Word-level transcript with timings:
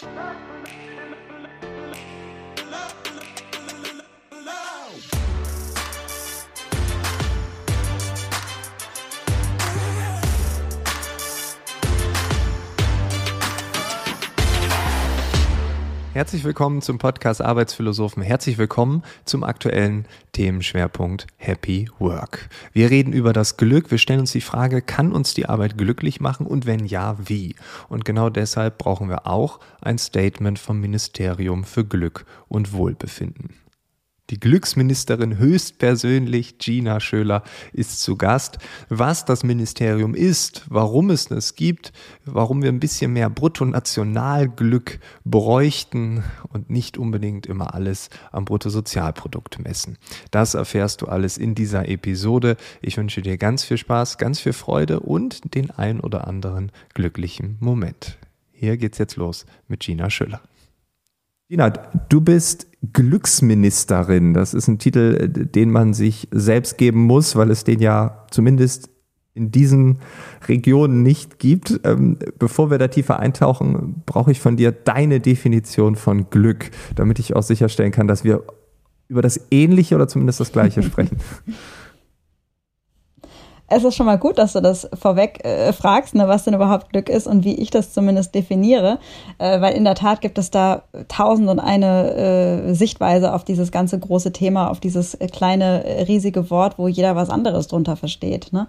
Thank 0.00 1.62
you. 1.62 1.73
Herzlich 16.14 16.44
willkommen 16.44 16.80
zum 16.80 16.98
Podcast 16.98 17.42
Arbeitsphilosophen. 17.42 18.22
Herzlich 18.22 18.56
willkommen 18.56 19.02
zum 19.24 19.42
aktuellen 19.42 20.06
Themenschwerpunkt 20.30 21.26
Happy 21.38 21.90
Work. 21.98 22.48
Wir 22.72 22.88
reden 22.88 23.12
über 23.12 23.32
das 23.32 23.56
Glück. 23.56 23.90
Wir 23.90 23.98
stellen 23.98 24.20
uns 24.20 24.30
die 24.30 24.40
Frage, 24.40 24.80
kann 24.80 25.10
uns 25.10 25.34
die 25.34 25.46
Arbeit 25.46 25.76
glücklich 25.76 26.20
machen 26.20 26.46
und 26.46 26.66
wenn 26.66 26.86
ja, 26.86 27.16
wie? 27.24 27.56
Und 27.88 28.04
genau 28.04 28.30
deshalb 28.30 28.78
brauchen 28.78 29.08
wir 29.08 29.26
auch 29.26 29.58
ein 29.80 29.98
Statement 29.98 30.60
vom 30.60 30.80
Ministerium 30.80 31.64
für 31.64 31.84
Glück 31.84 32.26
und 32.46 32.72
Wohlbefinden. 32.72 33.63
Die 34.30 34.40
Glücksministerin 34.40 35.36
höchstpersönlich, 35.36 36.56
Gina 36.56 36.98
Schöler, 36.98 37.42
ist 37.74 38.00
zu 38.00 38.16
Gast. 38.16 38.56
Was 38.88 39.26
das 39.26 39.44
Ministerium 39.44 40.14
ist, 40.14 40.64
warum 40.70 41.10
es 41.10 41.30
es 41.30 41.56
gibt, 41.56 41.92
warum 42.24 42.62
wir 42.62 42.70
ein 42.70 42.80
bisschen 42.80 43.12
mehr 43.12 43.28
Bruttonationalglück 43.28 44.98
bräuchten 45.26 46.24
und 46.48 46.70
nicht 46.70 46.96
unbedingt 46.96 47.44
immer 47.44 47.74
alles 47.74 48.08
am 48.32 48.46
Bruttosozialprodukt 48.46 49.58
messen. 49.58 49.98
Das 50.30 50.54
erfährst 50.54 51.02
du 51.02 51.06
alles 51.06 51.36
in 51.36 51.54
dieser 51.54 51.86
Episode. 51.90 52.56
Ich 52.80 52.96
wünsche 52.96 53.20
dir 53.20 53.36
ganz 53.36 53.62
viel 53.62 53.76
Spaß, 53.76 54.16
ganz 54.16 54.40
viel 54.40 54.54
Freude 54.54 55.00
und 55.00 55.54
den 55.54 55.70
ein 55.70 56.00
oder 56.00 56.26
anderen 56.26 56.72
glücklichen 56.94 57.58
Moment. 57.60 58.16
Hier 58.52 58.78
geht's 58.78 58.96
jetzt 58.96 59.16
los 59.16 59.44
mit 59.68 59.80
Gina 59.80 60.08
Schöler. 60.08 60.40
Gina, 61.48 61.70
du 61.70 62.20
bist 62.22 62.68
Glücksministerin. 62.92 64.32
Das 64.32 64.54
ist 64.54 64.66
ein 64.68 64.78
Titel, 64.78 65.28
den 65.28 65.70
man 65.70 65.92
sich 65.92 66.28
selbst 66.30 66.78
geben 66.78 67.02
muss, 67.02 67.36
weil 67.36 67.50
es 67.50 67.64
den 67.64 67.80
ja 67.80 68.24
zumindest 68.30 68.88
in 69.34 69.50
diesen 69.50 69.98
Regionen 70.48 71.02
nicht 71.02 71.38
gibt. 71.38 71.80
Ähm, 71.84 72.18
bevor 72.38 72.70
wir 72.70 72.78
da 72.78 72.88
tiefer 72.88 73.18
eintauchen, 73.18 74.02
brauche 74.06 74.30
ich 74.30 74.40
von 74.40 74.56
dir 74.56 74.72
deine 74.72 75.20
Definition 75.20 75.96
von 75.96 76.30
Glück, 76.30 76.70
damit 76.94 77.18
ich 77.18 77.36
auch 77.36 77.42
sicherstellen 77.42 77.92
kann, 77.92 78.08
dass 78.08 78.24
wir 78.24 78.44
über 79.08 79.20
das 79.20 79.38
Ähnliche 79.50 79.96
oder 79.96 80.08
zumindest 80.08 80.40
das 80.40 80.52
Gleiche 80.52 80.82
sprechen. 80.82 81.18
es 83.76 83.84
ist 83.84 83.96
schon 83.96 84.06
mal 84.06 84.18
gut, 84.18 84.38
dass 84.38 84.52
du 84.52 84.60
das 84.60 84.88
vorweg 84.94 85.44
äh, 85.44 85.72
fragst, 85.72 86.14
ne, 86.14 86.28
was 86.28 86.44
denn 86.44 86.54
überhaupt 86.54 86.90
Glück 86.90 87.08
ist 87.08 87.26
und 87.26 87.44
wie 87.44 87.54
ich 87.54 87.70
das 87.70 87.92
zumindest 87.92 88.34
definiere, 88.34 88.98
äh, 89.38 89.60
weil 89.60 89.74
in 89.74 89.84
der 89.84 89.94
Tat 89.94 90.20
gibt 90.20 90.38
es 90.38 90.50
da 90.50 90.82
tausend 91.08 91.48
und 91.48 91.58
eine 91.58 92.14
äh, 92.14 92.74
Sichtweise 92.74 93.34
auf 93.34 93.44
dieses 93.44 93.72
ganze 93.72 93.98
große 93.98 94.32
Thema, 94.32 94.70
auf 94.70 94.80
dieses 94.80 95.14
äh, 95.14 95.26
kleine, 95.26 95.84
äh, 95.84 96.02
riesige 96.02 96.50
Wort, 96.50 96.78
wo 96.78 96.88
jeder 96.88 97.16
was 97.16 97.30
anderes 97.30 97.66
drunter 97.66 97.96
versteht. 97.96 98.52
Ne? 98.52 98.68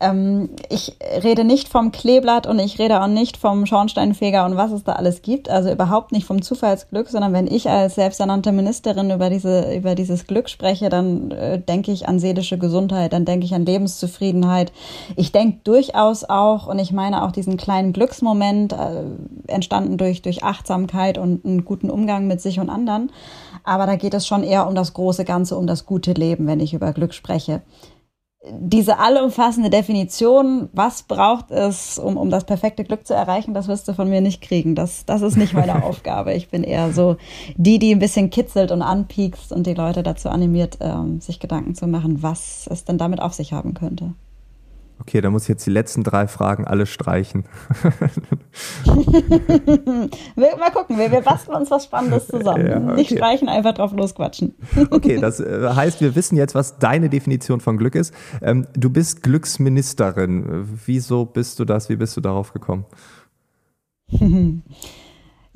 Ähm, 0.00 0.50
ich 0.70 0.96
rede 1.22 1.44
nicht 1.44 1.68
vom 1.68 1.92
Kleeblatt 1.92 2.46
und 2.46 2.58
ich 2.58 2.78
rede 2.78 3.02
auch 3.02 3.08
nicht 3.08 3.36
vom 3.36 3.66
Schornsteinfeger 3.66 4.44
und 4.46 4.56
was 4.56 4.72
es 4.72 4.84
da 4.84 4.92
alles 4.92 5.22
gibt, 5.22 5.50
also 5.50 5.70
überhaupt 5.70 6.12
nicht 6.12 6.26
vom 6.26 6.42
Zufallsglück, 6.42 7.08
sondern 7.08 7.32
wenn 7.32 7.46
ich 7.46 7.68
als 7.68 7.96
selbsternannte 7.96 8.52
Ministerin 8.52 9.10
über, 9.10 9.30
diese, 9.30 9.74
über 9.74 9.94
dieses 9.94 10.26
Glück 10.26 10.48
spreche, 10.48 10.88
dann 10.88 11.30
äh, 11.30 11.58
denke 11.58 11.92
ich 11.92 12.08
an 12.08 12.18
seelische 12.18 12.58
Gesundheit, 12.58 13.12
dann 13.12 13.24
denke 13.24 13.44
ich 13.44 13.54
an 13.54 13.66
Lebenszufriedenheit, 13.66 14.45
Zufriedenheit. 14.46 14.72
Ich 15.16 15.32
denke 15.32 15.60
durchaus 15.64 16.24
auch, 16.24 16.66
und 16.66 16.78
ich 16.78 16.92
meine 16.92 17.24
auch 17.24 17.32
diesen 17.32 17.56
kleinen 17.56 17.92
Glücksmoment, 17.92 18.72
äh, 18.72 19.04
entstanden 19.46 19.98
durch, 19.98 20.22
durch 20.22 20.44
Achtsamkeit 20.44 21.18
und 21.18 21.44
einen 21.44 21.64
guten 21.64 21.90
Umgang 21.90 22.26
mit 22.26 22.40
sich 22.40 22.60
und 22.60 22.70
anderen. 22.70 23.10
Aber 23.64 23.86
da 23.86 23.96
geht 23.96 24.14
es 24.14 24.26
schon 24.26 24.42
eher 24.42 24.66
um 24.66 24.74
das 24.74 24.92
große 24.92 25.24
Ganze, 25.24 25.56
um 25.56 25.66
das 25.66 25.86
gute 25.86 26.12
Leben, 26.12 26.46
wenn 26.46 26.60
ich 26.60 26.74
über 26.74 26.92
Glück 26.92 27.14
spreche 27.14 27.62
diese 28.50 28.98
allumfassende 28.98 29.70
Definition, 29.70 30.68
was 30.72 31.02
braucht 31.02 31.50
es, 31.50 31.98
um, 31.98 32.16
um 32.16 32.30
das 32.30 32.44
perfekte 32.44 32.84
Glück 32.84 33.06
zu 33.06 33.14
erreichen, 33.14 33.54
das 33.54 33.68
wirst 33.68 33.88
du 33.88 33.94
von 33.94 34.08
mir 34.08 34.20
nicht 34.20 34.40
kriegen. 34.40 34.74
Das, 34.74 35.04
das 35.04 35.22
ist 35.22 35.36
nicht 35.36 35.54
meine 35.54 35.82
Aufgabe. 35.84 36.34
Ich 36.34 36.48
bin 36.48 36.62
eher 36.62 36.92
so 36.92 37.16
die, 37.56 37.78
die 37.78 37.92
ein 37.94 37.98
bisschen 37.98 38.30
kitzelt 38.30 38.70
und 38.70 38.82
anpiekst 38.82 39.52
und 39.52 39.66
die 39.66 39.74
Leute 39.74 40.02
dazu 40.02 40.28
animiert, 40.28 40.78
ähm, 40.80 41.20
sich 41.20 41.40
Gedanken 41.40 41.74
zu 41.74 41.86
machen, 41.86 42.22
was 42.22 42.68
es 42.70 42.84
denn 42.84 42.98
damit 42.98 43.20
auf 43.20 43.34
sich 43.34 43.52
haben 43.52 43.74
könnte. 43.74 44.14
Okay, 45.06 45.20
da 45.20 45.30
muss 45.30 45.42
ich 45.42 45.48
jetzt 45.48 45.64
die 45.64 45.70
letzten 45.70 46.02
drei 46.02 46.26
Fragen 46.26 46.64
alle 46.64 46.84
streichen. 46.84 47.44
Mal 50.34 50.70
gucken, 50.72 50.98
wir, 50.98 51.12
wir 51.12 51.20
basteln 51.20 51.56
uns 51.56 51.70
was 51.70 51.84
Spannendes 51.84 52.26
zusammen. 52.30 52.66
Ja, 52.66 52.78
okay. 52.78 52.94
Nicht 52.96 53.12
streichen, 53.12 53.48
einfach 53.48 53.74
drauf 53.74 53.92
losquatschen. 53.92 54.56
okay, 54.90 55.20
das 55.20 55.38
äh, 55.38 55.68
heißt, 55.72 56.00
wir 56.00 56.16
wissen 56.16 56.36
jetzt, 56.36 56.56
was 56.56 56.80
deine 56.80 57.08
Definition 57.08 57.60
von 57.60 57.76
Glück 57.78 57.94
ist. 57.94 58.12
Ähm, 58.42 58.66
du 58.74 58.90
bist 58.90 59.22
Glücksministerin. 59.22 60.68
Wieso 60.86 61.24
bist 61.24 61.60
du 61.60 61.64
das? 61.64 61.88
Wie 61.88 61.94
bist 61.94 62.16
du 62.16 62.20
darauf 62.20 62.52
gekommen? 62.52 62.84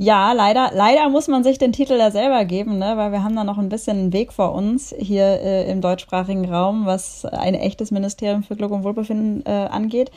Ja, 0.02 0.32
leider, 0.32 0.70
leider 0.72 1.10
muss 1.10 1.28
man 1.28 1.44
sich 1.44 1.58
den 1.58 1.72
Titel 1.72 1.92
ja 1.92 2.10
selber 2.10 2.46
geben, 2.46 2.78
ne? 2.78 2.96
weil 2.96 3.12
wir 3.12 3.22
haben 3.22 3.36
da 3.36 3.44
noch 3.44 3.58
ein 3.58 3.68
bisschen 3.68 3.98
einen 3.98 4.12
Weg 4.14 4.32
vor 4.32 4.54
uns 4.54 4.94
hier 4.98 5.42
äh, 5.42 5.70
im 5.70 5.82
deutschsprachigen 5.82 6.50
Raum, 6.50 6.86
was 6.86 7.26
ein 7.26 7.52
echtes 7.54 7.90
Ministerium 7.90 8.42
für 8.42 8.56
Glück 8.56 8.70
und 8.70 8.82
Wohlbefinden 8.82 9.44
äh, 9.44 9.68
angeht. 9.70 10.10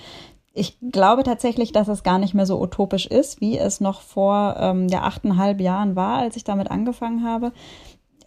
Ich 0.54 0.78
glaube 0.80 1.24
tatsächlich, 1.24 1.74
dass 1.74 1.90
es 1.90 2.04
gar 2.04 2.18
nicht 2.18 2.34
mehr 2.34 2.46
so 2.46 2.62
utopisch 2.62 3.08
ist, 3.08 3.42
wie 3.42 3.58
es 3.58 3.82
noch 3.82 4.00
vor 4.00 4.56
ähm, 4.58 4.88
ja, 4.88 5.02
achteinhalb 5.02 5.60
Jahren 5.60 5.98
war, 5.98 6.20
als 6.20 6.38
ich 6.38 6.46
damit 6.46 6.72
angefangen 6.72 7.26
habe 7.26 7.52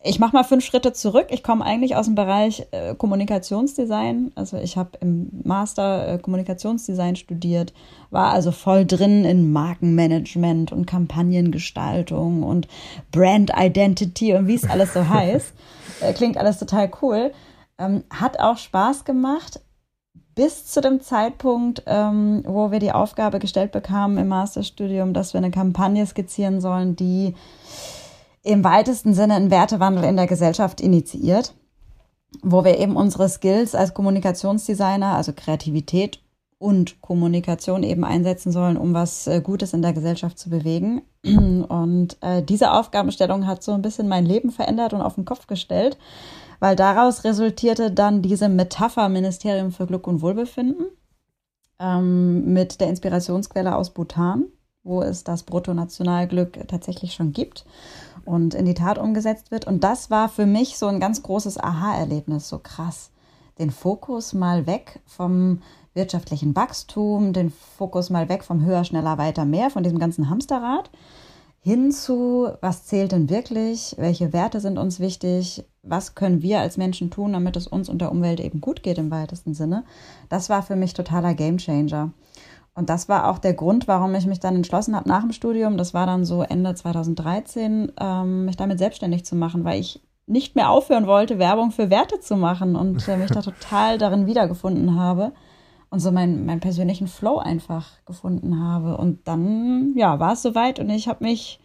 ich 0.06 0.19
mache 0.19 0.34
mal 0.34 0.44
fünf 0.44 0.65
Schritte 0.65 0.93
zurück. 0.93 1.27
Ich 1.31 1.43
komme 1.43 1.65
eigentlich 1.65 1.97
aus 1.97 2.06
dem 2.06 2.15
Bereich 2.15 2.67
äh, 2.71 2.94
Kommunikationsdesign. 2.94 4.33
Also 4.34 4.56
ich 4.56 4.77
habe 4.77 4.91
im 5.00 5.28
Master 5.44 6.15
äh, 6.15 6.19
Kommunikationsdesign 6.19 7.17
studiert, 7.17 7.72
war 8.11 8.33
also 8.33 8.53
voll 8.53 8.87
drin 8.87 9.25
in 9.25 9.53
Markenmanagement 9.53 10.72
und 10.72 10.87
Kampagnengestaltung 10.87 12.43
und 12.43 12.69
Brand 13.11 13.53
Identity 13.56 14.34
und 14.34 14.47
wie 14.47 14.55
es 14.55 14.69
alles 14.69 14.95
so 14.95 15.09
heißt. 15.09 15.53
Äh, 16.00 16.12
klingt 16.12 16.39
alles 16.39 16.59
total 16.59 16.91
cool. 17.03 17.33
Ähm, 17.78 18.05
hat 18.11 18.41
auch 18.41 18.56
Spaß 18.56 19.05
gemacht, 19.05 19.61
bis 20.34 20.66
zu 20.66 20.81
dem 20.81 21.00
Zeitpunkt, 21.00 21.83
ähm, 21.87 22.45
wo 22.47 22.71
wir 22.71 22.78
die 22.78 22.93
Aufgabe 22.93 23.39
gestellt 23.39 23.72
bekamen 23.72 24.19
im 24.19 24.28
Masterstudium, 24.28 25.15
dass 25.15 25.33
wir 25.33 25.39
eine 25.39 25.50
Kampagne 25.50 26.06
skizzieren 26.06 26.61
sollen, 26.61 26.95
die 26.95 27.34
im 28.47 28.62
weitesten 28.62 29.12
Sinne 29.12 29.34
einen 29.34 29.51
Wertewandel 29.51 30.05
in 30.05 30.17
der 30.17 30.29
Gesellschaft 30.29 30.81
initiiert, 30.81 31.55
wo 32.43 32.65
wir 32.65 32.79
eben 32.79 32.97
unsere 32.97 33.29
Skills 33.29 33.75
als 33.75 33.93
Kommunikationsdesigner, 33.93 35.17
also 35.17 35.33
Kreativität 35.34 36.23
und 36.59 37.01
Kommunikation 37.03 37.83
eben 37.83 38.05
einsetzen 38.05 38.53
sollen, 38.53 38.77
um 38.77 38.95
was 38.95 39.27
äh, 39.27 39.41
Gutes 39.41 39.73
in 39.73 39.83
der 39.83 39.93
Gesellschaft 39.93 40.39
zu 40.39 40.49
bewegen. 40.49 41.03
Und 41.25 42.17
äh, 42.23 42.43
diese 42.43 42.73
Aufgabenstellung 42.73 43.47
hat 43.47 43.62
so 43.62 43.73
ein 43.73 43.83
bisschen 43.83 44.09
mein 44.09 44.25
Leben 44.25 44.51
verändert 44.51 44.95
und 44.95 45.03
auf 45.03 45.17
den 45.17 45.27
Kopf 45.27 45.49
gestellt, 45.49 45.99
weil 46.61 46.77
daraus 46.77 47.25
resultierte 47.25 47.91
dann 47.91 48.23
diese 48.23 48.49
Metapher 48.49 49.09
Ministerium 49.09 49.73
für 49.73 49.87
Glück 49.87 50.07
und 50.07 50.23
Wohlbefinden 50.23 50.87
ähm, 51.78 52.55
mit 52.55 52.81
der 52.81 52.89
Inspirationsquelle 52.89 53.77
aus 53.77 53.91
Bhutan, 53.91 54.45
wo 54.83 55.03
es 55.03 55.25
das 55.25 55.43
Bruttonationalglück 55.43 56.69
tatsächlich 56.69 57.13
schon 57.13 57.33
gibt 57.33 57.67
und 58.26 58.54
in 58.54 58.64
die 58.64 58.75
Tat 58.75 58.98
umgesetzt 58.98 59.50
wird. 59.50 59.66
Und 59.66 59.84
das 59.84 60.10
war 60.10 60.28
für 60.28 60.47
mich 60.47 60.78
so 60.78 60.87
ein 60.87 61.00
ganz 61.00 61.22
großes 61.22 61.59
Aha-Erlebnis, 61.59 62.48
so 62.48 62.59
krass. 62.59 63.10
Den 63.59 63.70
Fokus 63.70 64.34
mal 64.34 64.66
weg 64.66 65.00
vom 65.06 65.60
wirtschaftlichen 65.94 66.54
Wachstum, 66.54 67.32
den 67.32 67.50
Fokus 67.50 68.10
mal 68.10 68.28
weg 68.28 68.44
vom 68.44 68.65
höher, 68.65 68.84
schneller, 68.84 69.19
weiter, 69.19 69.44
mehr, 69.44 69.70
von 69.70 69.82
diesem 69.82 69.98
ganzen 69.98 70.28
Hamsterrad, 70.28 70.91
hin 71.60 71.91
zu, 71.91 72.48
was 72.60 72.84
zählt 72.86 73.10
denn 73.10 73.28
wirklich, 73.28 73.97
welche 73.98 74.33
Werte 74.33 74.60
sind 74.60 74.78
uns 74.78 75.01
wichtig, 75.01 75.65
was 75.83 76.15
können 76.15 76.42
wir 76.42 76.60
als 76.60 76.77
Menschen 76.77 77.10
tun, 77.10 77.33
damit 77.33 77.56
es 77.56 77.66
uns 77.66 77.89
und 77.89 78.01
der 78.01 78.12
Umwelt 78.12 78.39
eben 78.39 78.60
gut 78.60 78.84
geht 78.84 78.98
im 78.98 79.10
weitesten 79.10 79.53
Sinne. 79.53 79.84
Das 80.28 80.48
war 80.48 80.62
für 80.62 80.77
mich 80.77 80.95
totaler 80.95 81.34
Gamechanger. 81.34 82.12
Und 82.77 82.91
das 82.91 83.09
war 83.09 83.31
auch 83.31 83.39
der 83.39 83.55
Grund, 83.55 83.89
warum 83.89 84.15
ich 84.15 84.27
mich 84.27 84.39
dann 84.39 84.55
entschlossen 84.55 84.95
habe, 84.95 85.09
nach 85.09 85.23
dem 85.23 85.33
Studium, 85.33 85.78
das 85.78 85.95
war 85.95 86.05
dann 86.05 86.27
so 86.27 86.43
Ende 86.43 86.75
2013, 86.75 87.93
ähm, 87.99 88.45
mich 88.45 88.59
damit 88.59 88.78
selbstständig 88.78 89.25
zu 89.25 89.34
machen, 89.34 89.65
weil 89.65 89.81
ich 89.81 90.03
nicht 90.27 90.57
mehr 90.57 90.71
aufhören 90.71 91.07
wollte, 91.07 91.39
Werbung 91.39 91.71
für 91.71 91.89
Werte 91.89 92.21
zu 92.21 92.37
machen 92.37 92.77
und 92.77 93.09
äh, 93.09 93.17
mich 93.17 93.31
da 93.31 93.41
total 93.41 93.97
darin 93.97 94.27
wiedergefunden 94.27 94.99
habe 94.99 95.33
und 95.89 96.01
so 96.01 96.13
meinen, 96.13 96.45
meinen 96.45 96.61
persönlichen 96.61 97.07
Flow 97.07 97.39
einfach 97.39 98.05
gefunden 98.05 98.61
habe. 98.61 98.99
Und 98.99 99.27
dann, 99.27 99.95
ja, 99.97 100.21
war 100.21 100.34
es 100.34 100.43
soweit 100.43 100.78
und 100.78 100.91
ich 100.91 101.09
habe 101.09 101.25
mich 101.25 101.59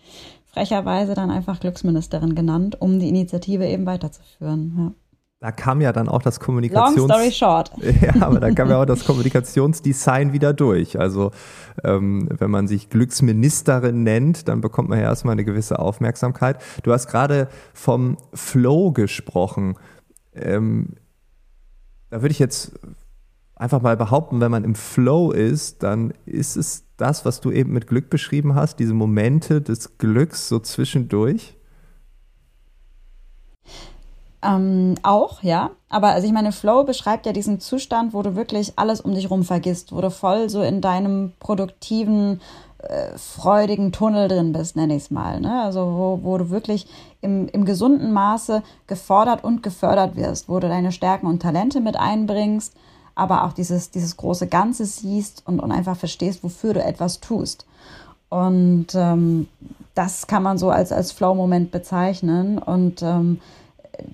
frecherweise 0.46 1.14
dann 1.14 1.30
einfach 1.30 1.60
Glücksministerin 1.60 2.36
genannt, 2.36 2.80
um 2.80 3.00
die 3.00 3.10
Initiative 3.10 3.68
eben 3.68 3.86
weiterzuführen. 3.86 4.76
Ja. 4.78 4.92
Da 5.42 5.52
kam 5.52 5.82
ja 5.82 5.92
dann 5.92 6.08
auch 6.08 6.22
das 6.22 6.40
Kommunikations... 6.40 6.98
Long 6.98 7.10
story 7.10 7.32
short. 7.32 7.72
Ja, 8.02 8.14
aber 8.22 8.40
da 8.40 8.52
kam 8.52 8.70
ja 8.70 8.80
auch 8.80 8.86
das 8.86 9.04
Kommunikationsdesign 9.04 10.34
wieder 10.34 10.54
durch. 10.54 11.00
Also 11.00 11.32
ähm, 11.84 12.30
wenn 12.38 12.52
man 12.52 12.68
sich 12.68 12.92
Glücksministerin 12.92 14.04
nennt, 14.04 14.48
dann 14.48 14.62
bekommt 14.62 14.90
man 14.90 15.00
ja 15.00 15.06
erstmal 15.06 15.34
eine 15.34 15.44
gewisse 15.44 15.80
Aufmerksamkeit. 15.80 16.62
Du 16.84 16.94
hast 16.94 17.08
gerade 17.08 17.48
vom 17.74 18.18
Flow 18.36 18.92
gesprochen. 18.92 19.78
Ähm, 20.36 20.90
da 22.12 22.22
würde 22.22 22.34
ich 22.34 22.40
jetzt 22.40 22.74
einfach 23.56 23.82
mal 23.82 23.98
behaupten, 23.98 24.42
wenn 24.42 24.52
man 24.52 24.64
im 24.64 24.76
Flow 24.76 25.32
ist, 25.32 25.82
dann 25.82 26.14
ist 26.28 26.56
es 26.56 26.86
das, 26.98 27.26
was 27.26 27.42
du 27.42 27.52
eben 27.52 27.74
mit 27.74 27.88
Glück 27.88 28.12
beschrieben 28.12 28.54
hast, 28.54 28.78
diese 28.78 28.94
Momente 28.94 29.60
des 29.60 29.98
Glücks 29.98 30.48
so 30.48 30.60
zwischendurch? 30.60 31.58
Ähm, 34.44 34.96
auch, 35.04 35.44
ja. 35.44 35.72
Aber 35.90 36.10
also 36.10 36.26
ich 36.26 36.34
meine, 36.34 36.52
Flow 36.52 36.84
beschreibt 36.84 37.26
ja 37.26 37.34
diesen 37.34 37.60
Zustand, 37.60 38.14
wo 38.14 38.22
du 38.22 38.36
wirklich 38.36 38.74
alles 38.78 39.02
um 39.02 39.14
dich 39.14 39.30
rum 39.30 39.44
vergisst, 39.44 39.92
wo 39.92 40.02
du 40.02 40.10
voll 40.10 40.50
so 40.50 40.62
in 40.62 40.82
deinem 40.82 41.34
produktiven, 41.40 42.42
äh, 42.80 43.18
freudigen 43.18 43.92
Tunnel 43.92 44.28
drin 44.28 44.54
bist, 44.54 44.76
nenne 44.76 44.96
ich 44.96 45.04
es 45.04 45.12
mal. 45.12 45.40
Ne? 45.40 45.62
Also 45.62 45.82
wo, 45.82 46.20
wo 46.24 46.38
du 46.38 46.50
wirklich 46.50 46.88
im, 47.22 47.48
im 47.50 47.66
gesunden 47.66 48.12
Maße 48.14 48.64
gefordert 48.88 49.44
und 49.44 49.62
gefördert 49.62 50.16
wirst, 50.16 50.50
wo 50.50 50.60
du 50.60 50.68
deine 50.68 50.92
Stärken 50.92 51.28
und 51.28 51.42
Talente 51.42 51.80
mit 51.80 51.98
einbringst, 51.98 52.74
aber 53.14 53.44
auch 53.44 53.54
dieses, 53.54 53.92
dieses 53.92 54.18
große 54.18 54.48
Ganze 54.48 54.86
siehst 54.86 55.44
und, 55.46 55.60
und 55.60 55.72
einfach 55.72 55.98
verstehst, 55.98 56.44
wofür 56.44 56.74
du 56.74 56.84
etwas 56.84 57.20
tust. 57.20 57.68
Und 58.30 58.88
ähm, 58.96 59.48
das 59.94 60.26
kann 60.26 60.42
man 60.42 60.58
so 60.58 60.70
als, 60.70 60.92
als 60.92 61.12
Flow-Moment 61.12 61.70
bezeichnen. 61.70 62.58
Und 62.58 63.04
ähm, 63.04 63.42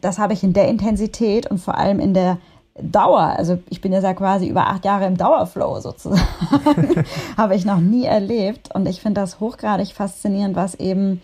das 0.02 0.20
habe 0.20 0.34
ich 0.34 0.44
in 0.44 0.54
der 0.54 0.68
Intensität 0.68 1.50
und 1.50 1.60
vor 1.60 1.78
allem 1.78 2.00
in 2.00 2.14
der 2.14 2.38
Dauer, 2.80 3.22
also 3.22 3.58
ich 3.70 3.82
bin 3.82 3.92
ja 3.92 4.14
quasi 4.14 4.48
über 4.48 4.68
acht 4.68 4.86
Jahre 4.86 5.08
im 5.08 5.18
Dauerflow 5.18 5.80
sozusagen, 5.80 6.22
habe 7.38 7.56
ich 7.56 7.66
noch 7.66 7.80
nie 7.80 8.06
erlebt. 8.06 8.74
Und 8.74 8.88
ich 8.88 9.02
finde 9.02 9.22
das 9.22 9.40
hochgradig 9.40 9.94
faszinierend, 9.94 10.56
was 10.56 10.76
eben 10.76 11.22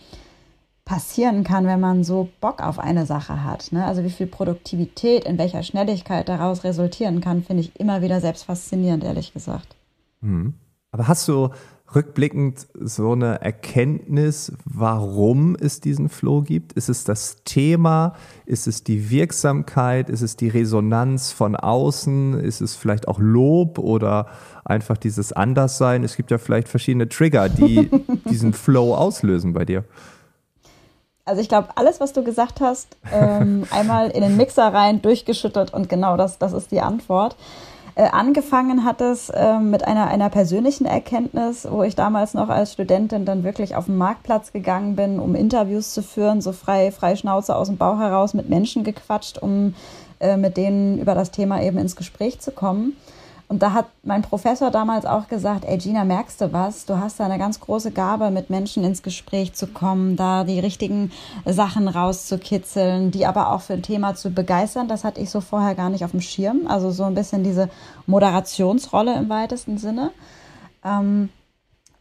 passieren 0.86 1.44
kann, 1.44 1.66
wenn 1.66 1.80
man 1.80 2.04
so 2.04 2.30
Bock 2.42 2.62
auf 2.62 2.80
eine 2.80 3.06
Sache 3.06 3.44
hat. 3.44 3.72
Ne? 3.72 3.86
Also 3.86 4.04
wie 4.04 4.10
viel 4.10 4.28
Produktivität, 4.28 5.26
in 5.26 5.38
welcher 5.38 5.64
Schnelligkeit 5.64 6.28
daraus 6.28 6.64
resultieren 6.64 7.22
kann, 7.22 7.44
finde 7.44 7.62
ich 7.62 7.80
immer 7.80 8.02
wieder 8.02 8.20
selbst 8.20 8.44
faszinierend, 8.46 9.04
ehrlich 9.04 9.32
gesagt. 9.34 9.76
Mhm. 10.22 10.56
Aber 10.92 11.08
hast 11.08 11.28
du 11.28 11.50
rückblickend 11.96 12.68
so 12.80 13.12
eine 13.12 13.42
Erkenntnis, 13.42 14.54
warum 14.66 15.56
es 15.60 15.80
diesen 15.80 16.10
Flow 16.10 16.42
gibt? 16.42 16.74
Ist 16.74 16.90
es 16.90 17.04
das 17.04 17.44
Thema? 17.46 18.14
Ist 18.46 18.68
es 18.68 18.84
die 18.84 19.10
Wirksamkeit? 19.10 20.10
Ist 20.10 20.22
es 20.22 20.36
die 20.36 20.50
Resonanz 20.50 21.32
von 21.32 21.56
außen? 21.56 22.40
Ist 22.40 22.62
es 22.62 22.76
vielleicht 22.76 23.08
auch 23.08 23.20
Lob 23.20 23.80
oder 23.80 24.28
einfach 24.66 24.98
dieses 24.98 25.34
Anderssein? 25.34 26.04
Es 26.04 26.16
gibt 26.16 26.32
ja 26.32 26.38
vielleicht 26.38 26.68
verschiedene 26.68 27.10
Trigger, 27.10 27.50
die 27.50 27.90
diesen 28.30 28.54
Flow 28.54 28.96
auslösen 28.96 29.54
bei 29.54 29.66
dir. 29.66 29.84
Also 31.26 31.42
ich 31.42 31.48
glaube, 31.48 31.70
alles, 31.76 32.02
was 32.02 32.12
du 32.12 32.24
gesagt 32.24 32.60
hast, 32.60 32.98
ähm, 33.12 33.66
einmal 33.72 34.10
in 34.10 34.22
den 34.22 34.36
Mixer 34.36 34.74
rein, 34.74 35.02
durchgeschüttelt 35.02 35.74
und 35.74 35.88
genau 35.88 36.18
das, 36.18 36.38
das 36.38 36.54
ist 36.54 36.72
die 36.72 36.82
Antwort. 36.82 37.36
Äh, 37.96 38.10
angefangen 38.12 38.86
hat 38.86 39.02
es 39.02 39.30
äh, 39.30 39.60
mit 39.60 39.86
einer, 39.86 40.08
einer 40.08 40.30
persönlichen 40.30 40.86
Erkenntnis, 40.86 41.68
wo 41.70 41.84
ich 41.84 41.94
damals 41.94 42.34
noch 42.34 42.50
als 42.50 42.74
Studentin 42.74 43.24
dann 43.24 43.44
wirklich 43.44 43.76
auf 43.76 43.86
den 43.86 43.98
Marktplatz 43.98 44.52
gegangen 44.52 44.96
bin, 44.96 45.20
um 45.20 45.36
Interviews 45.36 45.94
zu 45.94 46.02
führen, 46.02 46.42
so 46.42 46.54
frei, 46.54 46.92
frei 46.92 47.16
Schnauze 47.16 47.56
aus 47.56 47.68
dem 47.68 47.78
Bauch 47.78 48.00
heraus 48.00 48.34
mit 48.34 48.50
Menschen 48.50 48.84
gequatscht, 48.84 49.38
um 49.38 49.76
äh, 50.20 50.38
mit 50.38 50.58
denen 50.58 50.98
über 50.98 51.14
das 51.14 51.30
Thema 51.30 51.62
eben 51.62 51.78
ins 51.78 51.96
Gespräch 51.96 52.40
zu 52.40 52.52
kommen. 52.52 52.98
Und 53.54 53.60
da 53.60 53.74
hat 53.74 53.86
mein 54.02 54.24
Professor 54.24 54.72
damals 54.72 55.06
auch 55.06 55.28
gesagt, 55.28 55.64
ey 55.66 55.78
Gina, 55.78 56.06
merkst 56.06 56.42
du 56.42 56.52
was? 56.52 56.88
Du 56.88 56.98
hast 56.98 57.20
da 57.20 57.26
eine 57.26 57.38
ganz 57.38 57.60
große 57.60 57.92
Gabe, 57.92 58.32
mit 58.32 58.50
Menschen 58.50 58.84
ins 58.84 59.04
Gespräch 59.04 59.54
zu 59.54 59.68
kommen, 59.68 60.16
da 60.16 60.44
die 60.44 60.60
richtigen 60.60 61.12
Sachen 61.46 61.88
rauszukitzeln, 61.88 63.12
die 63.12 63.28
aber 63.28 63.52
auch 63.52 63.62
für 63.62 63.74
ein 63.74 63.84
Thema 63.84 64.16
zu 64.16 64.32
begeistern. 64.32 64.88
Das 64.88 65.04
hatte 65.04 65.22
ich 65.22 65.30
so 65.30 65.40
vorher 65.40 65.76
gar 65.76 65.92
nicht 65.92 66.04
auf 66.04 66.10
dem 66.10 66.22
Schirm. 66.22 66.66
Also 66.66 66.90
so 66.90 67.04
ein 67.04 67.14
bisschen 67.14 67.44
diese 67.44 67.70
Moderationsrolle 68.08 69.16
im 69.16 69.30
weitesten 69.30 69.78
Sinne. 69.78 70.10
Ähm, 70.84 71.30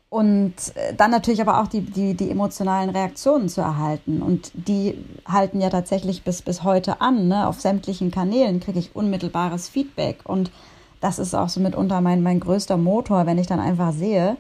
und 0.09 0.55
dann 0.97 1.11
natürlich 1.11 1.43
aber 1.43 1.61
auch 1.61 1.67
die, 1.67 1.83
die, 1.83 2.15
die 2.15 2.31
emotionalen 2.31 2.89
Reaktionen 2.89 3.51
zu 3.51 3.61
erhalten. 3.61 4.23
Und 4.23 4.53
die 4.55 5.05
halten 5.27 5.61
ja 5.61 5.69
tatsächlich 5.69 6.23
bis, 6.23 6.41
bis 6.41 6.63
heute 6.63 7.03
an. 7.03 7.29
Ne? 7.29 7.47
Auf 7.47 7.61
sämtlichen 7.61 8.11
Kanälen 8.11 8.61
kriege 8.61 8.79
ich 8.79 8.97
unmittelbares 8.97 9.69
Feedback. 9.69 10.21
Und 10.25 10.51
das 11.03 11.19
ist 11.19 11.35
auch 11.35 11.49
so 11.49 11.61
mitunter 11.61 12.01
mein, 12.01 12.23
mein 12.23 12.41
größter 12.41 12.77
Motor, 12.79 13.27
wenn 13.27 13.37
ich 13.37 13.49
dann 13.49 13.61
einfach 13.61 13.93
sehe, 13.93 14.37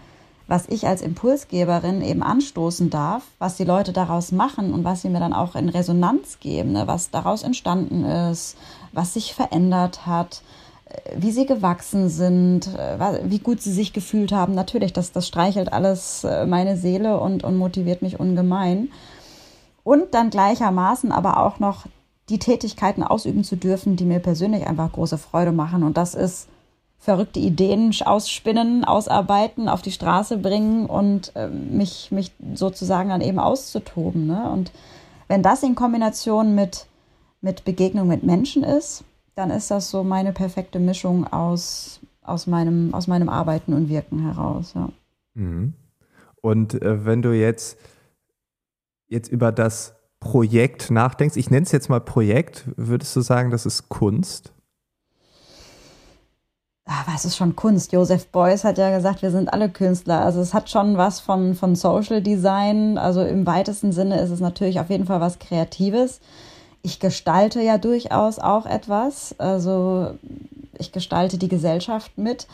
was 0.46 0.68
ich 0.68 0.86
als 0.86 1.02
Impulsgeberin 1.02 2.02
eben 2.02 2.22
anstoßen 2.22 2.88
darf, 2.88 3.24
was 3.38 3.56
die 3.56 3.64
Leute 3.64 3.92
daraus 3.92 4.32
machen 4.32 4.72
und 4.72 4.84
was 4.84 5.02
sie 5.02 5.08
mir 5.08 5.20
dann 5.20 5.32
auch 5.32 5.56
in 5.56 5.68
Resonanz 5.68 6.38
geben, 6.40 6.72
ne, 6.72 6.86
was 6.86 7.10
daraus 7.10 7.42
entstanden 7.42 8.04
ist, 8.04 8.56
was 8.92 9.14
sich 9.14 9.34
verändert 9.34 10.06
hat, 10.06 10.42
äh, 10.86 11.16
wie 11.16 11.32
sie 11.32 11.46
gewachsen 11.46 12.08
sind, 12.08 12.68
äh, 12.76 13.20
wie 13.24 13.40
gut 13.40 13.60
sie 13.60 13.72
sich 13.72 13.92
gefühlt 13.92 14.30
haben. 14.30 14.54
Natürlich, 14.54 14.92
das, 14.92 15.10
das 15.10 15.26
streichelt 15.26 15.72
alles 15.72 16.22
äh, 16.22 16.46
meine 16.46 16.76
Seele 16.76 17.18
und, 17.18 17.44
und 17.44 17.56
motiviert 17.56 18.02
mich 18.02 18.20
ungemein. 18.20 18.90
Und 19.84 20.14
dann 20.14 20.30
gleichermaßen 20.30 21.10
aber 21.10 21.38
auch 21.38 21.58
noch 21.58 21.86
die 22.28 22.38
Tätigkeiten 22.38 23.02
ausüben 23.02 23.44
zu 23.44 23.56
dürfen, 23.56 23.96
die 23.96 24.04
mir 24.04 24.20
persönlich 24.20 24.66
einfach 24.66 24.92
große 24.92 25.18
Freude 25.18 25.52
machen. 25.52 25.82
Und 25.82 25.96
das 25.96 26.14
ist 26.14 26.48
verrückte 26.98 27.40
Ideen 27.40 27.92
ausspinnen, 28.04 28.84
ausarbeiten, 28.84 29.68
auf 29.68 29.82
die 29.82 29.90
Straße 29.90 30.38
bringen 30.38 30.86
und 30.86 31.32
äh, 31.34 31.48
mich, 31.48 32.12
mich 32.12 32.32
sozusagen 32.54 33.08
dann 33.08 33.20
eben 33.20 33.40
auszutoben. 33.40 34.26
Ne? 34.26 34.48
Und 34.50 34.70
wenn 35.26 35.42
das 35.42 35.64
in 35.64 35.74
Kombination 35.74 36.54
mit, 36.54 36.86
mit 37.40 37.64
Begegnung 37.64 38.06
mit 38.06 38.22
Menschen 38.22 38.62
ist, 38.62 39.02
dann 39.34 39.50
ist 39.50 39.70
das 39.70 39.90
so 39.90 40.04
meine 40.04 40.32
perfekte 40.32 40.78
Mischung 40.78 41.26
aus, 41.26 42.00
aus, 42.22 42.46
meinem, 42.46 42.94
aus 42.94 43.08
meinem 43.08 43.28
Arbeiten 43.28 43.72
und 43.72 43.88
Wirken 43.88 44.20
heraus. 44.20 44.74
Ja. 44.74 44.88
Mhm. 45.34 45.74
Und 46.40 46.80
äh, 46.80 47.04
wenn 47.04 47.22
du 47.22 47.32
jetzt, 47.32 47.78
jetzt 49.08 49.28
über 49.28 49.50
das 49.50 49.96
Projekt 50.22 50.90
nachdenkst, 50.90 51.36
ich 51.36 51.50
nenne 51.50 51.64
es 51.64 51.72
jetzt 51.72 51.90
mal 51.90 52.00
Projekt, 52.00 52.64
würdest 52.76 53.14
du 53.14 53.20
sagen, 53.20 53.50
das 53.50 53.66
ist 53.66 53.88
Kunst? 53.88 54.52
ah, 56.92 57.04
was 57.06 57.24
ist 57.24 57.36
schon 57.36 57.56
Kunst? 57.56 57.92
Joseph 57.92 58.26
Beuys 58.28 58.64
hat 58.64 58.78
ja 58.78 58.94
gesagt, 58.94 59.22
wir 59.22 59.30
sind 59.30 59.52
alle 59.52 59.68
Künstler. 59.68 60.24
Also 60.24 60.40
es 60.40 60.52
hat 60.54 60.70
schon 60.70 60.96
was 60.96 61.20
von, 61.20 61.54
von 61.54 61.74
Social 61.74 62.22
Design. 62.22 62.98
Also 62.98 63.22
im 63.22 63.46
weitesten 63.46 63.92
Sinne 63.92 64.20
ist 64.20 64.30
es 64.30 64.40
natürlich 64.40 64.80
auf 64.80 64.90
jeden 64.90 65.06
Fall 65.06 65.20
was 65.20 65.38
Kreatives. 65.38 66.20
Ich 66.82 67.00
gestalte 67.00 67.60
ja 67.62 67.78
durchaus 67.78 68.38
auch 68.38 68.66
etwas. 68.66 69.34
Also 69.38 70.14
ich 70.78 70.92
gestalte 70.92 71.38
die 71.38 71.48
Gesellschaft 71.48 72.18
mit. 72.18 72.46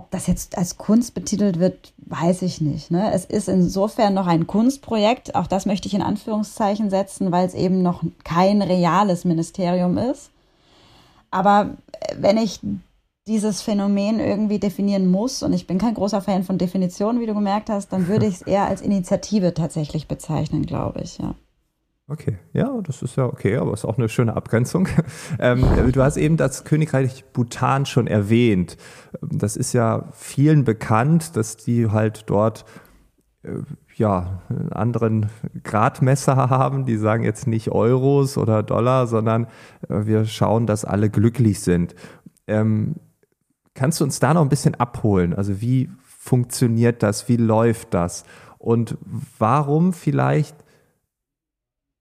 Ob 0.00 0.10
das 0.10 0.26
jetzt 0.26 0.56
als 0.56 0.78
Kunst 0.78 1.12
betitelt 1.12 1.60
wird, 1.60 1.92
weiß 1.98 2.40
ich 2.40 2.62
nicht. 2.62 2.90
Ne? 2.90 3.12
Es 3.12 3.26
ist 3.26 3.50
insofern 3.50 4.14
noch 4.14 4.26
ein 4.26 4.46
Kunstprojekt. 4.46 5.34
Auch 5.34 5.46
das 5.46 5.66
möchte 5.66 5.88
ich 5.88 5.94
in 5.94 6.00
Anführungszeichen 6.00 6.88
setzen, 6.88 7.30
weil 7.32 7.46
es 7.46 7.52
eben 7.52 7.82
noch 7.82 8.02
kein 8.24 8.62
reales 8.62 9.26
Ministerium 9.26 9.98
ist. 9.98 10.30
Aber 11.30 11.76
wenn 12.16 12.38
ich 12.38 12.60
dieses 13.26 13.60
Phänomen 13.60 14.20
irgendwie 14.20 14.58
definieren 14.58 15.10
muss, 15.10 15.42
und 15.42 15.52
ich 15.52 15.66
bin 15.66 15.76
kein 15.76 15.92
großer 15.92 16.22
Fan 16.22 16.44
von 16.44 16.56
Definitionen, 16.56 17.20
wie 17.20 17.26
du 17.26 17.34
gemerkt 17.34 17.68
hast, 17.68 17.92
dann 17.92 18.08
würde 18.08 18.24
ich 18.24 18.36
es 18.36 18.42
eher 18.42 18.64
als 18.64 18.80
Initiative 18.80 19.52
tatsächlich 19.52 20.08
bezeichnen, 20.08 20.64
glaube 20.64 21.02
ich, 21.02 21.18
ja. 21.18 21.34
Okay, 22.10 22.38
ja, 22.52 22.80
das 22.82 23.02
ist 23.02 23.14
ja 23.16 23.24
okay, 23.26 23.56
aber 23.56 23.72
ist 23.72 23.84
auch 23.84 23.96
eine 23.96 24.08
schöne 24.08 24.36
Abgrenzung. 24.36 24.88
Ähm, 25.38 25.64
du 25.92 26.02
hast 26.02 26.16
eben 26.16 26.36
das 26.36 26.64
Königreich 26.64 27.24
Bhutan 27.32 27.86
schon 27.86 28.06
erwähnt. 28.08 28.76
Das 29.22 29.56
ist 29.56 29.72
ja 29.72 30.08
vielen 30.12 30.64
bekannt, 30.64 31.36
dass 31.36 31.56
die 31.56 31.90
halt 31.90 32.24
dort 32.26 32.64
äh, 33.42 33.60
ja, 33.94 34.42
einen 34.48 34.72
anderen 34.72 35.30
Gradmesser 35.62 36.36
haben. 36.50 36.84
Die 36.84 36.96
sagen 36.96 37.22
jetzt 37.22 37.46
nicht 37.46 37.70
Euros 37.70 38.36
oder 38.36 38.62
Dollar, 38.64 39.06
sondern 39.06 39.46
äh, 39.88 40.04
wir 40.04 40.24
schauen, 40.24 40.66
dass 40.66 40.84
alle 40.84 41.10
glücklich 41.10 41.60
sind. 41.60 41.94
Ähm, 42.48 42.96
kannst 43.74 44.00
du 44.00 44.04
uns 44.04 44.18
da 44.18 44.34
noch 44.34 44.42
ein 44.42 44.48
bisschen 44.48 44.74
abholen? 44.74 45.32
Also 45.32 45.60
wie 45.60 45.90
funktioniert 46.02 47.02
das? 47.04 47.28
Wie 47.28 47.36
läuft 47.36 47.94
das? 47.94 48.24
Und 48.58 48.98
warum 49.38 49.92
vielleicht 49.92 50.56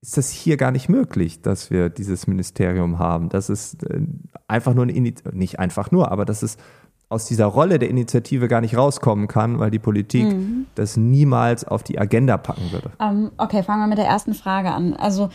ist 0.02 0.18
das 0.18 0.30
hier 0.30 0.58
gar 0.58 0.72
nicht 0.72 0.88
möglich, 0.88 1.42
dass 1.42 1.72
wir 1.72 1.90
dieses 1.90 2.28
Ministerium 2.28 3.00
haben? 3.00 3.30
Das 3.30 3.50
ist 3.50 3.84
äh, 3.84 4.02
einfach 4.48 4.74
nur 4.74 4.84
eine 4.84 4.94
Initiative, 4.94 5.38
nicht 5.38 5.60
einfach 5.60 5.92
nur, 5.92 6.12
aber 6.12 6.26
das 6.26 6.44
ist 6.44 6.60
aus 7.10 7.26
dieser 7.26 7.48
Rolle 7.48 7.80
der 7.80 7.90
Initiative 7.90 8.48
gar 8.48 8.62
nicht 8.62 8.78
rauskommen 8.78 9.28
kann, 9.28 9.60
weil 9.60 9.72
die 9.72 9.80
Politik 9.80 10.26
mhm. 10.26 10.68
das 10.76 10.96
niemals 10.96 11.66
auf 11.66 11.84
die 11.84 12.00
Agenda 12.00 12.38
packen 12.38 12.72
würde. 12.72 12.92
Um, 13.00 13.08
ähm, 13.08 13.32
okay, 13.38 13.64
fangen 13.64 13.82
wir 13.82 13.88
mit 13.88 13.98
der 13.98 14.06
ersten 14.06 14.36
Frage 14.36 14.70
an. 14.72 14.94
Also 14.94 15.30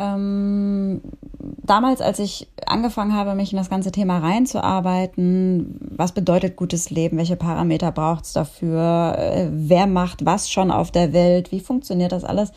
ähm, 0.00 1.02
damals, 1.38 2.00
als 2.00 2.18
ich 2.18 2.48
angefangen 2.66 3.14
habe, 3.14 3.34
mich 3.34 3.52
in 3.52 3.58
das 3.58 3.68
ganze 3.68 3.92
Thema 3.92 4.18
reinzuarbeiten, 4.18 5.78
was 5.94 6.12
bedeutet 6.12 6.56
gutes 6.56 6.88
Leben, 6.88 7.18
welche 7.18 7.36
Parameter 7.36 7.92
braucht 7.92 8.24
es 8.24 8.32
dafür, 8.32 9.14
äh, 9.18 9.48
wer 9.52 9.86
macht 9.86 10.24
was 10.24 10.50
schon 10.50 10.70
auf 10.70 10.90
der 10.90 11.12
Welt, 11.12 11.52
wie 11.52 11.60
funktioniert 11.60 12.12
das 12.12 12.24
alles, 12.24 12.52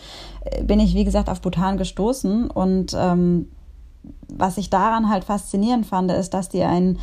äh, 0.46 0.64
bin 0.64 0.80
ich, 0.80 0.96
wie 0.96 1.04
gesagt, 1.04 1.30
auf 1.30 1.42
Bhutan 1.42 1.78
gestoßen. 1.78 2.50
Und 2.50 2.96
ähm, 2.98 3.50
was 4.30 4.58
ich 4.58 4.70
daran 4.70 5.10
halt 5.10 5.26
faszinierend 5.26 5.86
fand, 5.86 6.12
ist, 6.12 6.34
dass 6.34 6.48
die 6.48 6.64
ein 6.64 6.98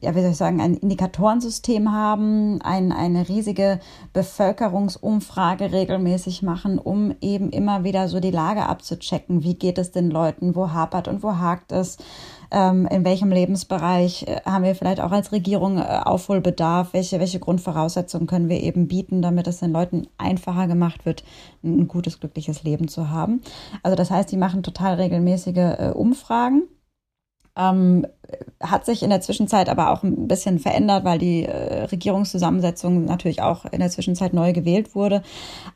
ja, 0.00 0.14
wie 0.14 0.20
soll 0.20 0.30
ich 0.30 0.36
sagen, 0.36 0.60
ein 0.60 0.74
Indikatorensystem 0.74 1.92
haben, 1.92 2.60
ein, 2.62 2.92
eine 2.92 3.28
riesige 3.28 3.80
Bevölkerungsumfrage 4.12 5.72
regelmäßig 5.72 6.42
machen, 6.42 6.78
um 6.78 7.14
eben 7.20 7.50
immer 7.50 7.84
wieder 7.84 8.08
so 8.08 8.20
die 8.20 8.30
Lage 8.30 8.66
abzuchecken. 8.66 9.42
Wie 9.42 9.54
geht 9.54 9.78
es 9.78 9.90
den 9.90 10.10
Leuten? 10.10 10.54
Wo 10.54 10.70
hapert 10.70 11.08
und 11.08 11.22
wo 11.22 11.36
hakt 11.36 11.72
es? 11.72 11.96
Ähm, 12.50 12.86
in 12.86 13.04
welchem 13.04 13.30
Lebensbereich 13.30 14.22
äh, 14.26 14.40
haben 14.44 14.64
wir 14.64 14.74
vielleicht 14.74 15.00
auch 15.00 15.12
als 15.12 15.32
Regierung 15.32 15.78
äh, 15.78 16.00
Aufholbedarf? 16.04 16.92
Welche, 16.92 17.20
welche 17.20 17.40
Grundvoraussetzungen 17.40 18.26
können 18.26 18.48
wir 18.48 18.62
eben 18.62 18.88
bieten, 18.88 19.20
damit 19.20 19.46
es 19.48 19.58
den 19.58 19.72
Leuten 19.72 20.06
einfacher 20.16 20.66
gemacht 20.66 21.04
wird, 21.04 21.24
ein 21.62 21.88
gutes, 21.88 22.20
glückliches 22.20 22.62
Leben 22.62 22.88
zu 22.88 23.10
haben? 23.10 23.42
Also 23.82 23.96
das 23.96 24.10
heißt, 24.10 24.30
die 24.32 24.38
machen 24.38 24.62
total 24.62 24.94
regelmäßige 24.94 25.56
äh, 25.56 25.92
Umfragen 25.94 26.62
ähm, 27.58 28.06
hat 28.60 28.86
sich 28.86 29.02
in 29.02 29.10
der 29.10 29.20
Zwischenzeit 29.20 29.68
aber 29.68 29.90
auch 29.90 30.02
ein 30.02 30.28
bisschen 30.28 30.58
verändert, 30.58 31.04
weil 31.04 31.18
die 31.18 31.44
äh, 31.44 31.84
Regierungszusammensetzung 31.84 33.04
natürlich 33.04 33.42
auch 33.42 33.64
in 33.66 33.80
der 33.80 33.90
Zwischenzeit 33.90 34.32
neu 34.32 34.52
gewählt 34.52 34.94
wurde. 34.94 35.22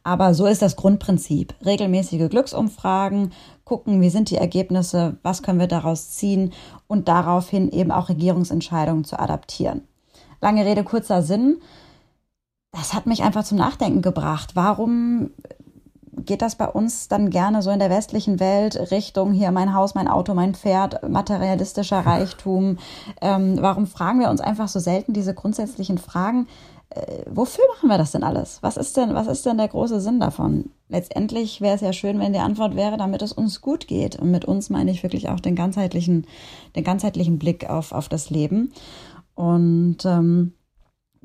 Aber 0.03 0.35
so 0.35 0.47
ist 0.47 0.63
das 0.63 0.77
Grundprinzip. 0.77 1.55
Regelmäßige 1.65 2.29
Glücksumfragen, 2.29 3.33
gucken, 3.65 4.01
wie 4.01 4.11
sind 4.11 4.31
die 4.31 4.37
Ergebnisse, 4.37 5.17
was 5.23 5.43
können 5.43 5.61
wir 5.61 5.67
daraus 5.67 6.11
ziehen 6.11 6.53
und 6.87 7.09
daraufhin 7.09 7.71
eben 7.71 7.91
auch 7.91 8.09
Regierungsentscheidungen 8.09 9.05
zu 9.05 9.19
adaptieren. 9.19 9.83
Lange 10.41 10.65
Rede, 10.65 10.85
kurzer 10.85 11.23
Sinn. 11.23 11.59
Das 12.73 12.95
hat 12.95 13.07
mich 13.07 13.23
einfach 13.23 13.45
zum 13.45 13.59
Nachdenken 13.59 14.03
gebracht. 14.03 14.51
Warum 14.55 15.31
geht 16.17 16.43
das 16.43 16.57
bei 16.57 16.69
uns 16.69 17.09
dann 17.09 17.31
gerne 17.31 17.63
so 17.63 17.71
in 17.71 17.79
der 17.79 17.91
westlichen 17.91 18.39
Welt 18.39 18.91
Richtung 18.91 19.33
hier 19.33 19.51
mein 19.51 19.75
Haus, 19.75 19.95
mein 19.95 20.09
Auto, 20.09 20.35
mein 20.35 20.55
Pferd, 20.55 21.09
materialistischer 21.09 22.01
Reichtum? 22.07 22.79
Ähm, 23.21 23.57
warum 23.61 23.87
fragen 23.87 24.21
wir 24.21 24.31
uns 24.31 24.41
einfach 24.41 24.69
so 24.69 24.79
selten 24.79 25.13
diese 25.13 25.35
grundsätzlichen 25.35 25.99
Fragen? 25.99 26.47
Äh, 26.91 27.23
wofür 27.31 27.65
machen 27.75 27.89
wir 27.89 27.99
das 27.99 28.13
denn 28.13 28.25
alles? 28.25 28.59
Was 28.63 28.77
ist 28.77 28.97
denn, 28.97 29.15
was 29.15 29.27
ist 29.27 29.47
denn 29.47 29.57
der 29.57 29.69
große 29.69 30.01
Sinn 30.01 30.21
davon? 30.21 30.71
Letztendlich 30.89 31.63
wäre 31.63 31.75
es 31.75 31.81
ja 31.81 31.93
schön, 31.93 32.19
wenn 32.19 32.35
die 32.35 32.39
Antwort 32.39 32.77
wäre, 32.77 32.99
damit 32.99 33.23
es 33.23 33.33
uns 33.33 33.63
gut 33.63 33.87
geht. 33.87 34.17
Und 34.17 34.31
mit 34.31 34.45
uns 34.45 34.69
meine 34.69 34.91
ich 34.91 35.03
wirklich 35.03 35.31
auch 35.31 35.41
den 35.41 35.57
ganzheitlichen, 35.57 36.27
den 36.77 36.85
ganzheitlichen 36.85 37.39
Blick 37.39 37.71
auf, 37.71 37.93
auf 37.93 38.11
das 38.11 38.29
Leben. 38.29 38.73
Und 39.35 40.05
ähm, 40.05 40.53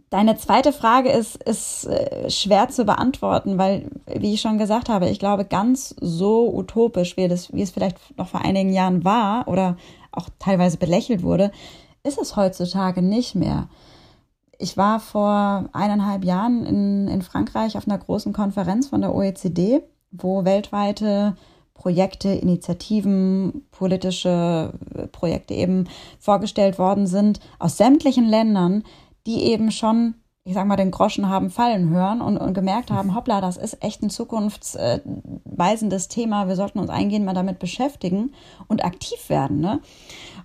Deine 0.09 0.37
zweite 0.37 0.71
Frage 0.71 1.09
ist, 1.09 1.35
ist 1.43 1.85
äh, 1.85 2.29
schwer 2.29 2.69
zu 2.69 2.85
beantworten, 2.85 3.57
weil, 3.57 3.91
wie 4.05 4.33
ich 4.33 4.41
schon 4.41 4.57
gesagt 4.57 4.87
habe, 4.87 5.09
ich 5.09 5.19
glaube, 5.19 5.43
ganz 5.43 5.93
so 5.99 6.53
utopisch, 6.53 7.17
wie, 7.17 7.27
das, 7.27 7.53
wie 7.53 7.61
es 7.61 7.71
vielleicht 7.71 8.17
noch 8.17 8.29
vor 8.29 8.41
einigen 8.41 8.71
Jahren 8.71 9.03
war 9.03 9.47
oder 9.49 9.75
auch 10.13 10.29
teilweise 10.39 10.77
belächelt 10.77 11.23
wurde, 11.23 11.51
ist 12.03 12.17
es 12.17 12.37
heutzutage 12.37 13.01
nicht 13.01 13.35
mehr. 13.35 13.67
Ich 14.57 14.77
war 14.77 15.01
vor 15.01 15.69
eineinhalb 15.73 16.23
Jahren 16.23 16.65
in, 16.65 17.07
in 17.09 17.21
Frankreich 17.21 17.77
auf 17.77 17.85
einer 17.85 17.97
großen 17.97 18.31
Konferenz 18.31 18.87
von 18.87 19.01
der 19.01 19.13
OECD, 19.13 19.81
wo 20.11 20.45
weltweite 20.45 21.35
Projekte, 21.73 22.29
Initiativen, 22.29 23.67
politische 23.71 24.73
Projekte 25.11 25.53
eben 25.53 25.87
vorgestellt 26.17 26.79
worden 26.79 27.05
sind 27.05 27.39
aus 27.59 27.77
sämtlichen 27.77 28.25
Ländern, 28.25 28.83
die 29.27 29.43
eben 29.43 29.72
schon, 29.72 30.15
ich 30.46 30.53
sag 30.53 30.65
mal, 30.65 30.77
den 30.77 30.89
Groschen 30.89 31.29
haben 31.29 31.50
fallen 31.50 31.89
hören 31.89 32.22
und, 32.22 32.38
und 32.38 32.53
gemerkt 32.53 32.89
haben, 32.89 33.13
hoppla, 33.13 33.41
das 33.41 33.57
ist 33.57 33.84
echt 33.84 34.01
ein 34.01 34.10
zukunftsweisendes 34.10 36.07
Thema. 36.07 36.48
Wir 36.48 36.55
sollten 36.55 36.79
uns 36.79 36.89
eingehend 36.89 37.25
mal 37.25 37.34
damit 37.34 37.60
beschäftigen 37.60 38.34
und 38.69 38.86
aktiv 38.86 39.29
werden. 39.29 39.60
Ne? 39.60 39.81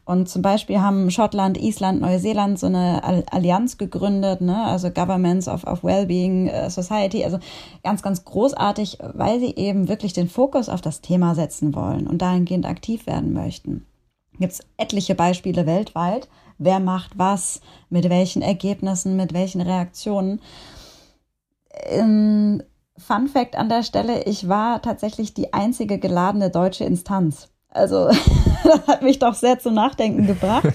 Und 0.04 0.28
zum 0.28 0.42
Beispiel 0.42 0.80
haben 0.80 1.12
Schottland, 1.12 1.56
Island, 1.56 2.00
Neuseeland 2.00 2.58
so 2.58 2.66
eine 2.66 3.24
Allianz 3.30 3.78
gegründet, 3.78 4.40
ne? 4.40 4.64
also 4.64 4.90
Governments 4.90 5.46
of, 5.46 5.64
of 5.64 5.84
Wellbeing 5.84 6.48
äh, 6.48 6.68
Society, 6.68 7.24
also 7.24 7.38
ganz, 7.84 8.02
ganz 8.02 8.24
großartig, 8.24 8.98
weil 9.14 9.38
sie 9.38 9.54
eben 9.54 9.86
wirklich 9.86 10.12
den 10.12 10.28
Fokus 10.28 10.68
auf 10.68 10.80
das 10.80 11.02
Thema 11.02 11.36
setzen 11.36 11.76
wollen 11.76 12.08
und 12.08 12.20
dahingehend 12.20 12.66
aktiv 12.66 13.06
werden 13.06 13.32
möchten. 13.32 13.86
Gibt 14.40 14.54
es 14.54 14.66
etliche 14.76 15.14
Beispiele 15.14 15.66
weltweit, 15.66 16.28
wer 16.64 16.80
macht 16.80 17.18
was, 17.18 17.60
mit 17.90 18.08
welchen 18.08 18.42
Ergebnissen, 18.42 19.16
mit 19.16 19.32
welchen 19.32 19.60
Reaktionen. 19.60 20.40
Ähm, 21.86 22.62
Fun 22.98 23.28
Fact 23.28 23.56
an 23.56 23.68
der 23.68 23.82
Stelle, 23.82 24.24
ich 24.24 24.48
war 24.48 24.82
tatsächlich 24.82 25.34
die 25.34 25.52
einzige 25.52 25.98
geladene 25.98 26.50
deutsche 26.50 26.84
Instanz. 26.84 27.48
Also 27.68 28.08
das 28.64 28.86
hat 28.86 29.02
mich 29.02 29.18
doch 29.18 29.34
sehr 29.34 29.58
zum 29.58 29.74
Nachdenken 29.74 30.26
gebracht, 30.26 30.68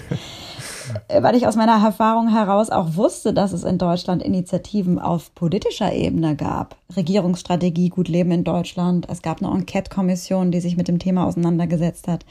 weil 1.22 1.36
ich 1.36 1.48
aus 1.48 1.56
meiner 1.56 1.84
Erfahrung 1.84 2.29
heraus 2.29 2.70
auch 2.70 2.96
wusste, 2.96 3.34
dass 3.34 3.53
es 3.53 3.63
in 3.63 3.77
Deutschland 3.77 4.24
Initiativen 4.24 5.00
auf 5.00 5.34
politischer 5.36 5.94
Ebene 5.94 6.36
gab. 6.36 6.75
Regierungsstrategie 6.96 7.89
Gut 7.89 8.08
Leben 8.08 8.32
in 8.32 8.44
Deutschland. 8.44 9.08
Es 9.10 9.22
gab 9.22 9.41
eine 9.41 9.53
Enquete-Kommission, 9.53 10.51
die 10.51 10.60
sich 10.60 10.75
mit 10.75 10.88
dem 10.88 11.00
Thema 11.00 11.27
auseinandergesetzt 11.27 12.08
hat 12.08 12.25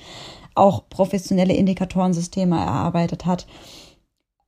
auch 0.57 0.89
professionelle 0.89 1.55
Indikatorensysteme 1.55 2.57
erarbeitet 2.57 3.27
hat. 3.27 3.47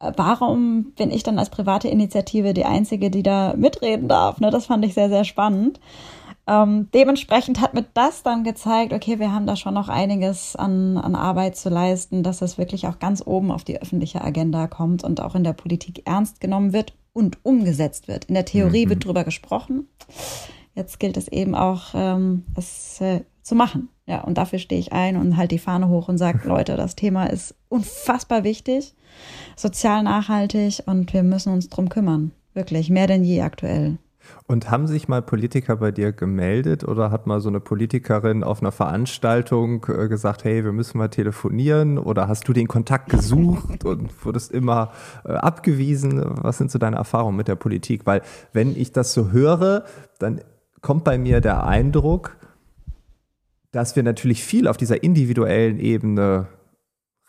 Warum 0.00 0.92
bin 0.96 1.10
ich 1.10 1.24
dann 1.24 1.38
als 1.38 1.50
private 1.50 1.88
Initiative 1.88 2.54
die 2.54 2.64
Einzige, 2.64 3.10
die 3.10 3.24
da 3.24 3.54
mitreden 3.56 4.08
darf? 4.08 4.38
Ne, 4.38 4.50
das 4.50 4.66
fand 4.66 4.84
ich 4.84 4.94
sehr, 4.94 5.08
sehr 5.08 5.24
spannend. 5.24 5.80
Ähm, 6.46 6.88
dementsprechend 6.94 7.60
hat 7.60 7.74
mir 7.74 7.84
das 7.92 8.22
dann 8.22 8.42
gezeigt, 8.42 8.94
okay, 8.94 9.18
wir 9.18 9.32
haben 9.32 9.46
da 9.46 9.54
schon 9.54 9.74
noch 9.74 9.88
einiges 9.88 10.56
an, 10.56 10.96
an 10.96 11.14
Arbeit 11.14 11.56
zu 11.56 11.68
leisten, 11.68 12.22
dass 12.22 12.38
das 12.38 12.56
wirklich 12.56 12.86
auch 12.86 12.98
ganz 13.00 13.22
oben 13.26 13.50
auf 13.50 13.64
die 13.64 13.82
öffentliche 13.82 14.22
Agenda 14.22 14.66
kommt 14.66 15.04
und 15.04 15.20
auch 15.20 15.34
in 15.34 15.44
der 15.44 15.52
Politik 15.52 16.02
ernst 16.06 16.40
genommen 16.40 16.72
wird 16.72 16.94
und 17.12 17.44
umgesetzt 17.44 18.08
wird. 18.08 18.26
In 18.26 18.34
der 18.34 18.46
Theorie 18.46 18.86
mhm. 18.86 18.90
wird 18.90 19.04
drüber 19.04 19.24
gesprochen. 19.24 19.88
Jetzt 20.74 21.00
gilt 21.00 21.18
es 21.18 21.28
eben 21.28 21.54
auch, 21.54 21.88
ähm, 21.94 22.44
es 22.56 23.00
äh, 23.00 23.22
zu 23.48 23.54
machen. 23.54 23.88
Ja, 24.06 24.22
und 24.22 24.38
dafür 24.38 24.58
stehe 24.58 24.80
ich 24.80 24.92
ein 24.92 25.16
und 25.16 25.36
halt 25.36 25.50
die 25.50 25.58
Fahne 25.58 25.88
hoch 25.88 26.08
und 26.08 26.18
sage, 26.18 26.46
Leute, 26.46 26.76
das 26.76 26.96
Thema 26.96 27.26
ist 27.26 27.54
unfassbar 27.68 28.44
wichtig, 28.44 28.94
sozial 29.56 30.02
nachhaltig 30.02 30.82
und 30.86 31.12
wir 31.12 31.22
müssen 31.22 31.52
uns 31.52 31.68
drum 31.68 31.88
kümmern. 31.88 32.32
Wirklich, 32.54 32.90
mehr 32.90 33.06
denn 33.06 33.24
je 33.24 33.42
aktuell. 33.42 33.98
Und 34.46 34.70
haben 34.70 34.86
sich 34.86 35.08
mal 35.08 35.22
Politiker 35.22 35.76
bei 35.76 35.90
dir 35.90 36.12
gemeldet 36.12 36.84
oder 36.84 37.10
hat 37.10 37.26
mal 37.26 37.40
so 37.40 37.48
eine 37.48 37.60
Politikerin 37.60 38.44
auf 38.44 38.60
einer 38.60 38.72
Veranstaltung 38.72 39.86
äh, 39.88 40.08
gesagt, 40.08 40.44
hey, 40.44 40.64
wir 40.64 40.72
müssen 40.72 40.98
mal 40.98 41.08
telefonieren 41.08 41.98
oder 41.98 42.28
hast 42.28 42.46
du 42.48 42.52
den 42.52 42.68
Kontakt 42.68 43.10
gesucht 43.10 43.84
und 43.84 44.10
wurdest 44.24 44.52
immer 44.52 44.92
äh, 45.24 45.32
abgewiesen? 45.32 46.22
Was 46.42 46.58
sind 46.58 46.70
so 46.70 46.78
deine 46.78 46.96
Erfahrungen 46.96 47.36
mit 47.36 47.48
der 47.48 47.56
Politik? 47.56 48.06
Weil 48.06 48.22
wenn 48.52 48.76
ich 48.76 48.92
das 48.92 49.12
so 49.12 49.30
höre, 49.30 49.84
dann 50.18 50.40
kommt 50.80 51.04
bei 51.04 51.18
mir 51.18 51.40
der 51.40 51.64
Eindruck, 51.64 52.36
dass 53.72 53.96
wir 53.96 54.02
natürlich 54.02 54.42
viel 54.42 54.68
auf 54.68 54.76
dieser 54.76 55.02
individuellen 55.02 55.78
Ebene 55.78 56.46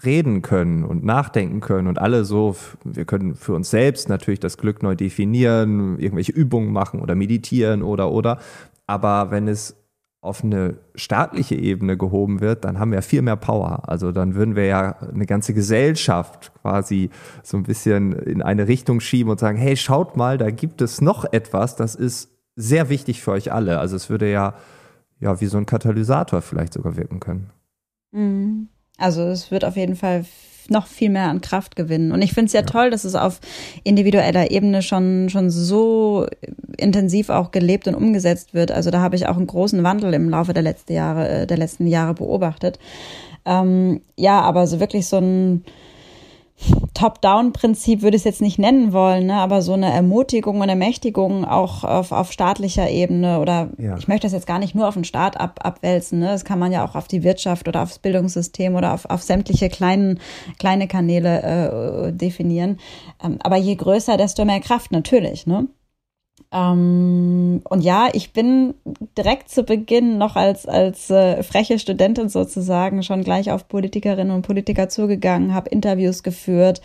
reden 0.04 0.42
können 0.42 0.86
und 0.86 1.04
nachdenken 1.04 1.60
können 1.60 1.88
und 1.88 2.00
alle 2.00 2.24
so, 2.24 2.56
wir 2.86 3.06
können 3.06 3.36
für 3.36 3.54
uns 3.54 3.70
selbst 3.70 4.08
natürlich 4.08 4.40
das 4.40 4.58
Glück 4.58 4.82
neu 4.82 4.96
definieren, 4.96 6.00
irgendwelche 6.00 6.32
Übungen 6.32 6.72
machen 6.72 7.02
oder 7.02 7.16
meditieren 7.16 7.84
oder 7.84 8.12
oder. 8.12 8.40
Aber 8.88 9.32
wenn 9.32 9.48
es 9.48 9.76
auf 10.22 10.44
eine 10.44 10.78
staatliche 10.96 11.56
Ebene 11.56 11.98
gehoben 11.98 12.42
wird, 12.42 12.66
dann 12.66 12.80
haben 12.80 12.92
wir 12.92 13.02
viel 13.02 13.22
mehr 13.22 13.38
Power. 13.38 13.88
Also 13.88 14.12
dann 14.12 14.36
würden 14.36 14.56
wir 14.56 14.66
ja 14.66 14.98
eine 14.98 15.26
ganze 15.26 15.54
Gesellschaft 15.54 16.52
quasi 16.62 17.10
so 17.42 17.56
ein 17.56 17.64
bisschen 17.64 18.14
in 18.14 18.42
eine 18.42 18.68
Richtung 18.68 19.00
schieben 19.00 19.32
und 19.32 19.40
sagen, 19.40 19.58
hey, 19.58 19.78
schaut 19.78 20.18
mal, 20.18 20.38
da 20.38 20.50
gibt 20.50 20.82
es 20.82 21.00
noch 21.00 21.26
etwas, 21.32 21.76
das 21.78 21.96
ist 21.96 22.30
sehr 22.56 22.90
wichtig 22.90 23.22
für 23.22 23.32
euch 23.32 23.54
alle. 23.54 23.80
Also 23.80 23.96
es 23.96 24.10
würde 24.10 24.30
ja 24.30 24.56
ja, 25.20 25.40
wie 25.42 25.48
so 25.48 25.58
ein 25.58 25.66
Katalysator 25.66 26.42
vielleicht 26.42 26.74
sogar 26.74 26.96
wirken 26.96 27.20
können. 27.20 27.50
Mhm. 28.12 28.70
Also 28.98 29.24
es 29.24 29.52
wird 29.52 29.66
auf 29.66 29.78
jeden 29.78 29.96
Fall 29.96 30.26
noch 30.70 30.88
viel 30.88 31.10
mehr 31.10 31.30
an 31.30 31.42
Kraft 31.42 31.76
gewinnen. 31.76 32.12
Und 32.12 32.22
ich 32.22 32.34
finde 32.34 32.48
es 32.48 32.54
ja, 32.54 32.62
ja, 32.62 32.66
toll, 32.66 32.92
dass 32.92 33.04
es 33.04 33.16
auf 33.16 33.40
individueller 33.84 34.52
Ebene 34.52 34.82
schon, 34.82 35.30
schon 35.30 35.50
so 35.50 36.28
intensiv 36.78 37.30
auch 37.30 37.52
gelebt 37.52 37.88
und 37.88 37.96
umgesetzt 37.96 38.54
wird. 38.54 38.72
Also 38.72 38.92
da 38.92 39.02
habe 39.02 39.16
ich 39.16 39.28
auch 39.28 39.38
einen 39.38 39.48
großen 39.48 39.84
Wandel 39.84 40.14
im 40.14 40.30
Laufe 40.30 40.54
der 40.54 40.64
letzten 40.64 40.94
Jahre, 40.94 41.28
äh, 41.28 41.48
der 41.48 41.58
letzten 41.58 41.88
Jahre 41.88 42.14
beobachtet. 42.14 42.80
Ähm, 43.46 44.02
ja, 44.16 44.42
aber 44.42 44.68
so 44.68 44.80
wirklich 44.80 45.08
so 45.08 45.18
ein 45.18 45.64
Top-Down-Prinzip 46.94 48.02
würde 48.02 48.18
ich 48.18 48.22
es 48.22 48.26
jetzt 48.26 48.42
nicht 48.42 48.60
nennen 48.60 48.92
wollen, 48.92 49.28
ne? 49.28 49.36
aber 49.36 49.62
so 49.62 49.74
eine 49.74 49.92
Ermutigung 49.92 50.60
und 50.60 50.68
Ermächtigung 50.68 51.46
auch 51.46 51.84
auf, 51.84 52.12
auf 52.12 52.32
staatlicher 52.32 52.90
Ebene 52.90 53.40
oder 53.40 53.70
ja. 53.78 53.98
ich 53.98 54.08
möchte 54.08 54.26
das 54.26 54.34
jetzt 54.34 54.48
gar 54.48 54.60
nicht 54.60 54.76
nur 54.76 54.88
auf 54.88 54.96
den 54.96 55.06
Staat 55.06 55.40
ab, 55.40 55.60
abwälzen, 55.64 56.20
ne? 56.20 56.28
das 56.28 56.44
kann 56.44 56.60
man 56.60 56.72
ja 56.72 56.86
auch 56.86 56.96
auf 56.96 57.08
die 57.08 57.24
Wirtschaft 57.24 57.68
oder 57.68 57.84
aufs 57.84 58.00
Bildungssystem 58.00 58.76
oder 58.76 58.94
auf, 58.94 59.06
auf 59.06 59.24
sämtliche 59.24 59.70
kleinen, 59.70 60.20
kleine 60.58 60.88
Kanäle 60.88 62.08
äh, 62.08 62.14
definieren. 62.14 62.80
Ähm, 63.24 63.38
aber 63.42 63.56
je 63.56 63.76
größer, 63.76 64.18
desto 64.18 64.44
mehr 64.44 64.60
Kraft 64.60 64.92
natürlich. 64.92 65.48
Ne? 65.48 65.68
Ähm, 66.52 67.62
und 67.70 67.82
ja, 67.82 68.10
ich 68.14 68.34
bin 68.34 68.74
direkt 69.18 69.50
zu 69.50 69.64
Beginn 69.64 70.18
noch 70.18 70.36
als, 70.36 70.66
als 70.66 71.10
äh, 71.10 71.44
freche 71.44 71.78
Studentin 71.78 72.30
sozusagen 72.30 73.04
schon 73.04 73.24
gleich 73.24 73.52
auf 73.52 73.68
Politikerinnen 73.68 74.36
und 74.36 74.42
Politiker 74.42 74.90
zugegangen, 74.90 75.54
habe 75.54 75.70
Interviews 75.70 76.24
geführt, 76.24 76.82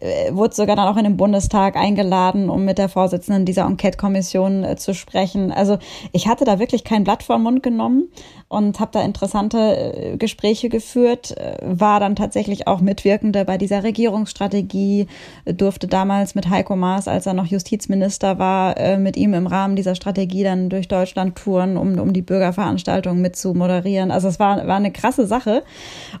äh, 0.00 0.32
wurde 0.32 0.54
sogar 0.54 0.76
dann 0.76 0.86
auch 0.86 0.96
in 0.96 1.04
den 1.04 1.16
Bundestag 1.16 1.76
eingeladen, 1.76 2.48
um 2.48 2.64
mit 2.64 2.78
der 2.78 2.88
Vorsitzenden 2.88 3.44
dieser 3.44 3.66
Enquete-Kommission 3.66 4.62
äh, 4.62 4.76
zu 4.76 4.94
sprechen. 4.94 5.50
Also 5.50 5.78
ich 6.12 6.28
hatte 6.28 6.44
da 6.44 6.58
wirklich 6.58 6.84
kein 6.84 7.04
Blatt 7.04 7.24
vor 7.24 7.36
den 7.36 7.42
Mund 7.42 7.62
genommen 7.62 8.10
und 8.48 8.80
habe 8.80 8.92
da 8.92 9.02
interessante 9.02 9.58
äh, 9.58 10.16
Gespräche 10.16 10.70
geführt, 10.70 11.36
äh, 11.36 11.58
war 11.62 12.00
dann 12.00 12.16
tatsächlich 12.16 12.66
auch 12.66 12.80
Mitwirkende 12.80 13.44
bei 13.44 13.58
dieser 13.58 13.82
Regierungsstrategie, 13.82 15.06
durfte 15.44 15.86
damals 15.86 16.34
mit 16.34 16.48
Heiko 16.48 16.74
Maas, 16.74 17.08
als 17.08 17.26
er 17.26 17.34
noch 17.34 17.46
Justizminister 17.46 18.38
war, 18.38 18.76
äh, 18.78 18.96
mit 18.96 19.16
ihm 19.18 19.34
im 19.34 19.46
Rahmen 19.46 19.76
dieser 19.76 19.94
Strategie 19.94 20.44
dann 20.44 20.70
durch 20.70 20.88
Deutschland 20.88 21.36
touren, 21.36 21.76
um, 21.76 21.98
um 21.98 22.14
die 22.14 22.22
Bürgerveranstaltungen 22.22 23.20
mit 23.20 23.36
zu 23.36 23.52
moderieren. 23.52 24.10
Also 24.10 24.28
es 24.28 24.40
war, 24.40 24.66
war 24.66 24.76
eine 24.76 24.92
krasse 24.92 25.26
Sache 25.26 25.62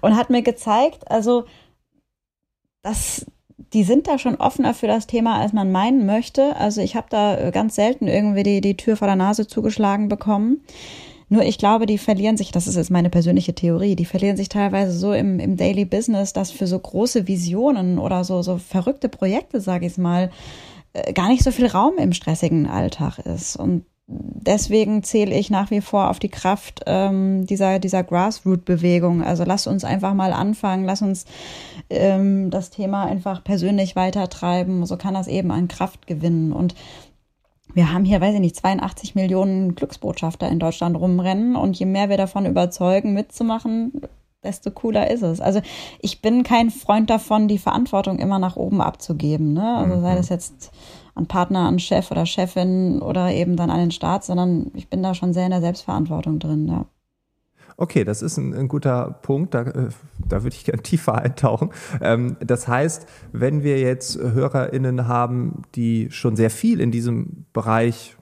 und 0.02 0.16
hat 0.16 0.28
mir 0.28 0.42
gezeigt, 0.42 1.10
also 1.10 1.44
dass 2.82 3.26
die 3.72 3.84
sind 3.84 4.06
da 4.06 4.18
schon 4.18 4.36
offener 4.36 4.72
für 4.72 4.86
das 4.86 5.06
Thema, 5.06 5.40
als 5.40 5.52
man 5.52 5.70
meinen 5.72 6.06
möchte. 6.06 6.56
Also 6.56 6.80
ich 6.80 6.96
habe 6.96 7.08
da 7.10 7.50
ganz 7.50 7.74
selten 7.74 8.06
irgendwie 8.06 8.42
die, 8.42 8.60
die 8.60 8.76
Tür 8.76 8.96
vor 8.96 9.08
der 9.08 9.16
Nase 9.16 9.46
zugeschlagen 9.46 10.08
bekommen. 10.08 10.62
Nur 11.28 11.42
ich 11.42 11.58
glaube, 11.58 11.86
die 11.86 11.98
verlieren 11.98 12.36
sich, 12.36 12.50
das 12.50 12.66
ist 12.66 12.76
jetzt 12.76 12.90
meine 12.90 13.10
persönliche 13.10 13.54
Theorie, 13.54 13.96
die 13.96 14.04
verlieren 14.04 14.36
sich 14.36 14.48
teilweise 14.48 14.92
so 14.92 15.12
im, 15.12 15.38
im 15.40 15.56
Daily 15.56 15.84
Business, 15.84 16.32
dass 16.32 16.50
für 16.50 16.66
so 16.66 16.78
große 16.78 17.28
Visionen 17.28 17.98
oder 17.98 18.24
so, 18.24 18.42
so 18.42 18.58
verrückte 18.58 19.08
Projekte, 19.08 19.60
sage 19.60 19.86
ich 19.86 19.98
mal, 19.98 20.30
äh, 20.94 21.12
gar 21.12 21.28
nicht 21.28 21.44
so 21.44 21.50
viel 21.50 21.66
Raum 21.66 21.98
im 21.98 22.12
stressigen 22.12 22.66
Alltag 22.66 23.18
ist. 23.18 23.56
Und 23.56 23.84
deswegen 24.08 25.02
zähle 25.02 25.34
ich 25.36 25.50
nach 25.50 25.70
wie 25.70 25.82
vor 25.82 26.08
auf 26.08 26.18
die 26.18 26.30
Kraft 26.30 26.82
ähm, 26.86 27.46
dieser, 27.46 27.78
dieser 27.78 28.02
Grassroot-Bewegung. 28.02 29.22
Also 29.22 29.44
lass 29.44 29.66
uns 29.66 29.84
einfach 29.84 30.14
mal 30.14 30.32
anfangen, 30.32 30.84
lass 30.84 31.02
uns 31.02 31.26
ähm, 31.90 32.50
das 32.50 32.70
Thema 32.70 33.04
einfach 33.04 33.44
persönlich 33.44 33.96
weitertreiben. 33.96 34.86
So 34.86 34.96
kann 34.96 35.12
das 35.12 35.28
eben 35.28 35.50
an 35.50 35.68
Kraft 35.68 36.06
gewinnen. 36.06 36.52
Und 36.52 36.74
wir 37.74 37.92
haben 37.92 38.04
hier, 38.04 38.20
weiß 38.20 38.34
ich 38.34 38.40
nicht, 38.40 38.56
82 38.56 39.14
Millionen 39.14 39.74
Glücksbotschafter 39.74 40.48
in 40.48 40.58
Deutschland 40.58 40.96
rumrennen 40.96 41.56
und 41.56 41.78
je 41.78 41.86
mehr 41.86 42.08
wir 42.08 42.16
davon 42.16 42.46
überzeugen, 42.46 43.12
mitzumachen, 43.12 43.92
desto 44.42 44.70
cooler 44.70 45.10
ist 45.10 45.22
es. 45.22 45.40
Also 45.40 45.60
ich 46.00 46.22
bin 46.22 46.42
kein 46.42 46.70
Freund 46.70 47.10
davon, 47.10 47.48
die 47.48 47.58
Verantwortung 47.58 48.18
immer 48.18 48.38
nach 48.38 48.56
oben 48.56 48.80
abzugeben. 48.80 49.52
Ne? 49.52 49.76
Also 49.76 50.00
sei 50.00 50.12
mhm. 50.12 50.16
das 50.16 50.28
jetzt 50.28 50.72
an 51.14 51.26
Partner, 51.26 51.60
an 51.60 51.78
Chef 51.78 52.10
oder 52.10 52.26
Chefin 52.26 53.02
oder 53.02 53.32
eben 53.32 53.56
dann 53.56 53.70
an 53.70 53.80
den 53.80 53.90
Staat, 53.90 54.24
sondern 54.24 54.70
ich 54.74 54.88
bin 54.88 55.02
da 55.02 55.14
schon 55.14 55.32
sehr 55.32 55.44
in 55.44 55.50
der 55.50 55.60
Selbstverantwortung 55.60 56.38
drin. 56.38 56.68
Ja. 56.68 56.86
Okay, 57.80 58.02
das 58.02 58.22
ist 58.22 58.36
ein, 58.38 58.54
ein 58.54 58.66
guter 58.66 59.20
Punkt, 59.22 59.54
da, 59.54 59.62
äh, 59.62 59.88
da 60.28 60.42
würde 60.42 60.56
ich 60.56 60.64
gerne 60.64 60.82
tiefer 60.82 61.14
eintauchen. 61.14 61.70
Ähm, 62.00 62.36
das 62.40 62.66
heißt, 62.66 63.06
wenn 63.32 63.62
wir 63.62 63.78
jetzt 63.78 64.18
HörerInnen 64.18 65.06
haben, 65.06 65.62
die 65.76 66.10
schon 66.10 66.34
sehr 66.34 66.50
viel 66.50 66.80
in 66.80 66.90
diesem 66.90 67.46
Bereich 67.52 68.17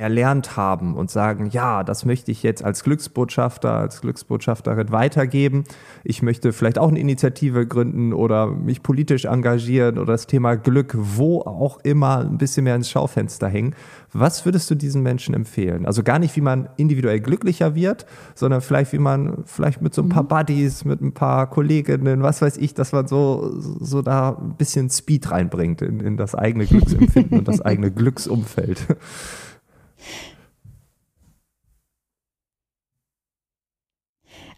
erlernt 0.00 0.56
haben 0.56 0.94
und 0.94 1.10
sagen, 1.10 1.50
ja, 1.52 1.84
das 1.84 2.04
möchte 2.04 2.30
ich 2.32 2.42
jetzt 2.42 2.64
als 2.64 2.82
Glücksbotschafter, 2.82 3.72
als 3.72 4.00
Glücksbotschafterin 4.00 4.90
weitergeben. 4.90 5.64
Ich 6.02 6.22
möchte 6.22 6.52
vielleicht 6.52 6.78
auch 6.78 6.88
eine 6.88 6.98
Initiative 6.98 7.66
gründen 7.66 8.12
oder 8.12 8.46
mich 8.46 8.82
politisch 8.82 9.26
engagieren 9.26 9.98
oder 9.98 10.12
das 10.12 10.26
Thema 10.26 10.56
Glück 10.56 10.96
wo 10.96 11.40
auch 11.40 11.78
immer 11.82 12.18
ein 12.20 12.38
bisschen 12.38 12.64
mehr 12.64 12.74
ins 12.74 12.90
Schaufenster 12.90 13.48
hängen. 13.48 13.74
Was 14.12 14.44
würdest 14.44 14.70
du 14.70 14.74
diesen 14.74 15.02
Menschen 15.02 15.34
empfehlen? 15.34 15.86
Also 15.86 16.02
gar 16.02 16.18
nicht, 16.18 16.34
wie 16.34 16.40
man 16.40 16.68
individuell 16.76 17.20
glücklicher 17.20 17.74
wird, 17.74 18.06
sondern 18.34 18.60
vielleicht, 18.60 18.92
wie 18.92 18.98
man 18.98 19.44
vielleicht 19.44 19.82
mit 19.82 19.94
so 19.94 20.02
ein 20.02 20.08
paar 20.08 20.24
mhm. 20.24 20.28
Buddies, 20.28 20.84
mit 20.84 21.00
ein 21.00 21.12
paar 21.12 21.48
Kolleginnen, 21.48 22.22
was 22.22 22.42
weiß 22.42 22.56
ich, 22.56 22.74
dass 22.74 22.92
man 22.92 23.06
so, 23.06 23.52
so 23.58 24.02
da 24.02 24.36
ein 24.40 24.56
bisschen 24.56 24.90
Speed 24.90 25.30
reinbringt 25.30 25.82
in, 25.82 26.00
in 26.00 26.16
das 26.16 26.34
eigene 26.34 26.66
Glücksempfinden 26.66 27.38
und 27.38 27.48
das 27.48 27.60
eigene 27.64 27.90
Glücksumfeld. 27.90 28.86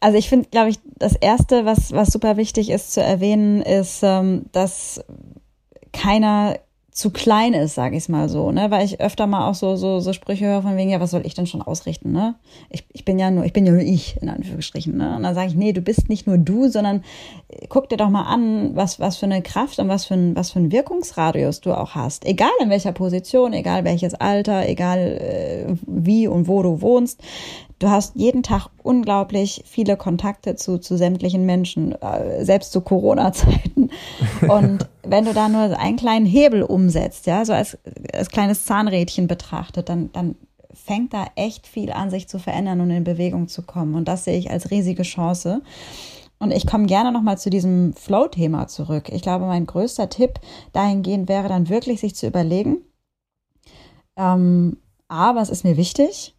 Also 0.03 0.19
ich 0.19 0.29
finde, 0.29 0.49
glaube 0.51 0.69
ich, 0.69 0.81
das 0.99 1.15
Erste, 1.15 1.65
was, 1.65 1.93
was 1.93 2.09
super 2.09 2.37
wichtig 2.37 2.71
ist 2.71 2.93
zu 2.93 3.01
erwähnen, 3.01 3.63
ist, 3.63 4.01
ähm, 4.03 4.47
dass 4.51 5.01
keiner 5.93 6.59
zu 6.93 7.09
klein 7.09 7.55
ist, 7.55 7.75
sage 7.75 7.97
ich 7.97 8.11
mal 8.11 8.29
so, 8.29 8.53
ne? 8.53 8.71
Weil 8.71 8.85
ich 8.85 9.01
öfter 9.01 9.27
mal 9.27 9.49
auch 9.49 9.55
so, 9.55 9.77
so, 9.77 10.01
so 10.01 10.13
Sprüche 10.13 10.45
höre 10.45 10.61
von 10.61 10.77
wegen, 10.77 10.91
ja, 10.91 11.01
was 11.01 11.11
soll 11.11 11.25
ich 11.25 11.33
denn 11.33 11.47
schon 11.47 11.63
ausrichten, 11.63 12.13
ne? 12.13 12.35
Ich, 12.69 12.85
ich 12.93 13.07
bin 13.07 13.19
ja 13.19 13.31
nur, 13.31 13.47
ich 13.47 13.55
bin 13.55 13.65
ja 13.65 13.73
nur 13.73 13.81
ich, 13.81 14.21
in 14.21 14.29
Anführungsstrichen, 14.29 14.95
ne? 14.95 15.17
Und 15.17 15.23
dann 15.23 15.35
sage 15.35 15.49
ich, 15.49 15.55
nee, 15.55 15.73
du 15.73 15.81
bist 15.81 16.11
nicht 16.11 16.27
nur 16.27 16.37
du, 16.37 16.69
sondern 16.69 17.03
äh, 17.49 17.67
guck 17.71 17.89
dir 17.89 17.97
doch 17.97 18.11
mal 18.11 18.25
an, 18.25 18.77
was, 18.77 19.01
was 19.01 19.17
für 19.17 19.25
eine 19.25 19.41
Kraft 19.41 19.79
und 19.79 19.89
was 19.89 20.05
für 20.05 20.15
ein, 20.15 20.37
was 20.37 20.51
für 20.51 20.59
ein 20.59 20.71
Wirkungsradius 20.71 21.63
du 21.63 21.73
auch 21.73 21.95
hast. 21.95 22.27
Egal 22.27 22.51
in 22.61 22.69
welcher 22.69 22.93
Position, 22.93 23.55
egal 23.55 23.85
welches 23.85 24.13
Alter, 24.13 24.69
egal 24.69 24.99
äh, 24.99 25.75
wie 25.87 26.29
und 26.29 26.47
wo 26.47 26.63
du 26.63 26.83
wohnst. 26.83 27.23
Du 27.79 27.89
hast 27.89 28.17
jeden 28.17 28.43
Tag 28.43 28.69
unglaublich 28.83 29.65
viele 29.67 29.97
Kontakte 29.97 30.57
zu, 30.57 30.79
zu 30.79 30.99
sämtlichen 30.99 31.47
Menschen, 31.47 31.93
äh, 32.03 32.45
selbst 32.45 32.71
zu 32.71 32.83
Corona-Zeiten. 32.83 33.72
Und 34.49 34.89
wenn 35.03 35.25
du 35.25 35.33
da 35.33 35.49
nur 35.49 35.79
einen 35.79 35.97
kleinen 35.97 36.27
Hebel 36.27 36.63
umsetzt, 36.63 37.27
ja, 37.27 37.45
so 37.45 37.53
als, 37.53 37.79
als 38.13 38.31
kleines 38.31 38.65
Zahnrädchen 38.65 39.27
betrachtet, 39.27 39.89
dann, 39.89 40.11
dann 40.13 40.37
fängt 40.73 41.13
da 41.13 41.27
echt 41.37 41.67
viel 41.67 41.93
an, 41.93 42.11
sich 42.11 42.29
zu 42.29 42.39
verändern 42.39 42.81
und 42.81 42.91
in 42.91 43.05
Bewegung 43.05 43.49
zu 43.49 43.63
kommen. 43.63 43.95
Und 43.95 44.09
das 44.09 44.25
sehe 44.25 44.39
ich 44.39 44.51
als 44.51 44.71
riesige 44.71 45.03
Chance. 45.03 45.63
Und 46.39 46.51
ich 46.51 46.67
komme 46.67 46.87
gerne 46.87 47.13
nochmal 47.13 47.39
zu 47.39 47.51
diesem 47.51 47.95
Flow-Thema 47.95 48.67
zurück. 48.67 49.11
Ich 49.11 49.23
glaube, 49.23 49.47
mein 49.47 49.67
größter 49.67 50.09
Tipp 50.09 50.41
dahingehend 50.73 51.29
wäre 51.29 51.49
dann 51.49 51.69
wirklich, 51.69 52.01
sich 52.01 52.17
zu 52.17 52.27
überlegen, 52.27 52.79
ähm, 54.17 54.79
A, 55.09 55.35
was 55.37 55.51
ist 55.51 55.65
mir 55.65 55.77
wichtig? 55.77 56.35